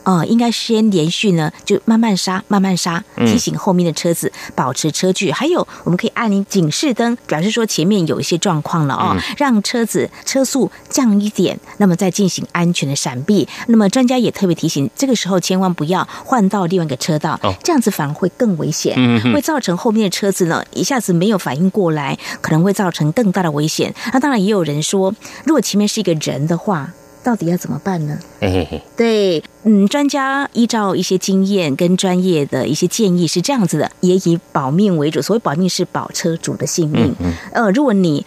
[0.09, 5.31] 哦，应该先连续呢，就慢慢刹，慢慢刹，嗯提醒后面的车子保持车距。
[5.31, 13.47] 还有，我们可以按你警示灯，表示说前面有一些状况了哦，嗯让车子车速降一点，那么再进行安全的闪避。
[13.67, 23.93] 那么专家也特别提醒，这个时候千万不要换到另外一个车道，哦这样子反而会更危险，嗯会造成后面的车子呢一下子没有反应过来，可能会造成更大的危险。
[24.11, 25.13] 那当然也有人说，
[25.45, 26.91] 如果前面是一个人的话，
[27.23, 28.17] 到底要怎么办呢？
[28.39, 35.21] 嘿嘿嘿，对，嗯，专家依照一些经验跟专业的一些建议是这样子的，也以保命为主。
[35.21, 37.13] 所谓保命是保车主的性命。
[37.19, 38.25] 嗯呃，如果你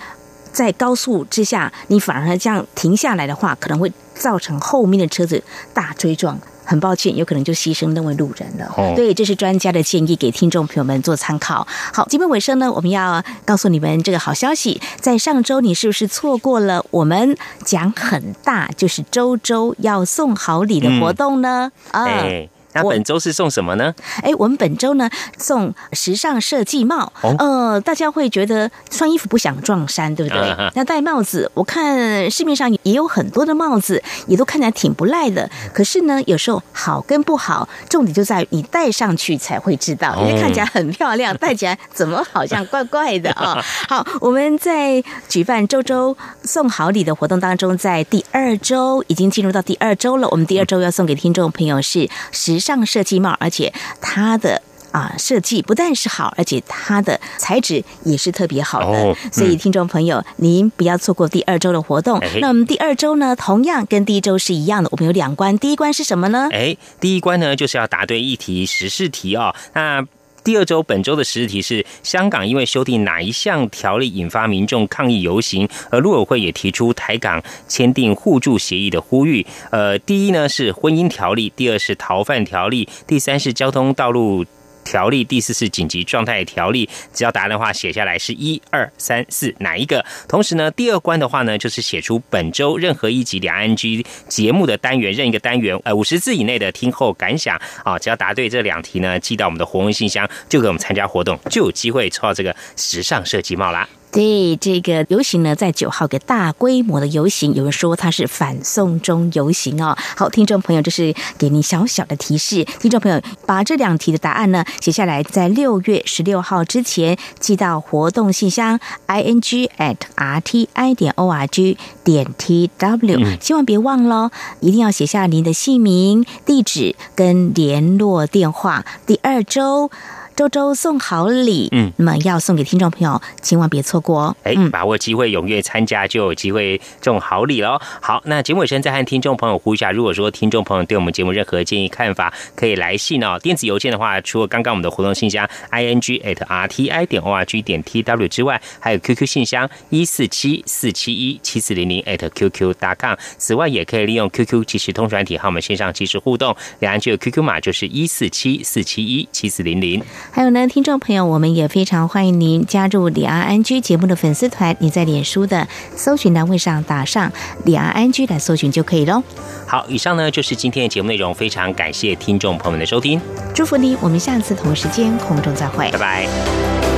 [0.53, 6.39] 在高速之下，你反而这样停下来的话，可能会造成后面的车子大追撞。
[6.65, 8.73] 很抱歉，有可能就牺牲那位路人了。
[8.77, 11.67] 哦对，这是专家的建议，给听众朋友们做参考。
[11.93, 21.71] 好，节目尾声呢，我们要告诉你们这个好消息，在上周你是不是错过了我们讲很大，就是周周要送好礼的活动呢？
[21.91, 22.05] 啊。
[22.05, 23.95] 哎，那本周是送什么呢？
[24.23, 25.09] 哎，我们本周呢
[25.39, 30.71] 送时尚设计帽，哦呃，大家会觉得穿衣服不想撞衫，对不对？
[30.75, 35.49] 那戴帽子，我看市面上也有很多的帽子，也都看起来挺不赖的。
[35.73, 50.29] 可是呢，有时候好跟不好，重点就在于你戴上去才会知道，因为看起来很漂亮， 戴起来怎么好像怪怪的啊、 好，我们在举办周周送好礼的活动当中，在第二周已经进入到第二周了。
[50.31, 54.63] 我们第二周要送给听众朋友是时尚设计帽，而且它的。
[54.93, 62.19] 啊，设计不但是好，而且它的材质也是特别好的，哦嗯所以听众朋友，您不要错过第二周的活动。
[62.19, 66.47] 哎那我们第二周呢，同样跟第一周是一样的，我们有两关，第一关是什么呢？
[66.53, 69.55] 哎，第一关呢就是要答对一题时事题哦。
[69.73, 70.07] 那
[70.45, 79.47] 第二周本周的时事题是香港因为修订哪一项条例引发民众抗议游行，而陆委会也提出台港签订互助协议的呼吁。
[79.71, 84.45] 呃，第一呢是婚姻条例，第二是逃犯条例，第三是交通道路。
[84.85, 90.05] 条例第四是紧急状态条例，只要答案的话写下来是一二三四哪一个？
[90.29, 103.89] 同时呢，第二关的话呢，就是写出本周任何一集两岸 G 节目的单元，任一个单元，呃，五十字以内的听后感想啊，只要答对这两题呢，寄到我们的活文信箱，就给我们参加活动，就有机会抽到这个时尚设计帽啦。
[104.13, 109.97] 对这个游行呢，在九号个大规模的游行，有人说它是反送中游行哦。
[110.15, 128.85] 好，听众朋友，这是给你小小的提示，听众朋友把这两题的答案呢写下来，在六月十六号之前寄到活动信箱 i n g at r t i 点 o r g 点 t w，、嗯千万别忘喽，一定要写下您的姓名、地址跟联络电话。
[129.07, 129.91] 第二周。
[130.37, 131.69] 周周送好礼。
[131.73, 134.37] 嗯，那么要送给听众朋友，千万别错过哦。
[134.45, 137.79] 哎，把握机会，踊跃参加，就有机会中好礼喽。
[138.01, 143.39] 好，那节目尾声再和听众朋友呼一下，如果说听众朋友对我们节目任何建议看法，可以来信哦。
[143.39, 148.99] 电子邮件的话，除了刚刚我们的活动信箱 i n g at r t i 点 o r g 点 t w 之外，还有
[148.99, 153.15] QQ 信箱一四七四七一七四零零 at qq 大 com。
[153.39, 156.57] 此外，也可以利用 QQ 即时通传体和我们线上即时互动。
[156.81, 160.03] 两岸就有 QQ 码，就是一四七四七一七四零零。
[160.35, 164.75] 还有呢，听众朋友，我们也非常欢迎您加入李安安居节目的粉丝团。
[164.81, 167.31] 你在脸书的搜寻栏位上打上
[167.65, 169.23] 李安安居来搜寻就可以喽。
[169.67, 173.21] 好，以上呢就是今天的节目内容，非常感谢听众朋友们的收听，
[173.55, 176.92] 祝福你，我们下次同时间空中再会，拜拜。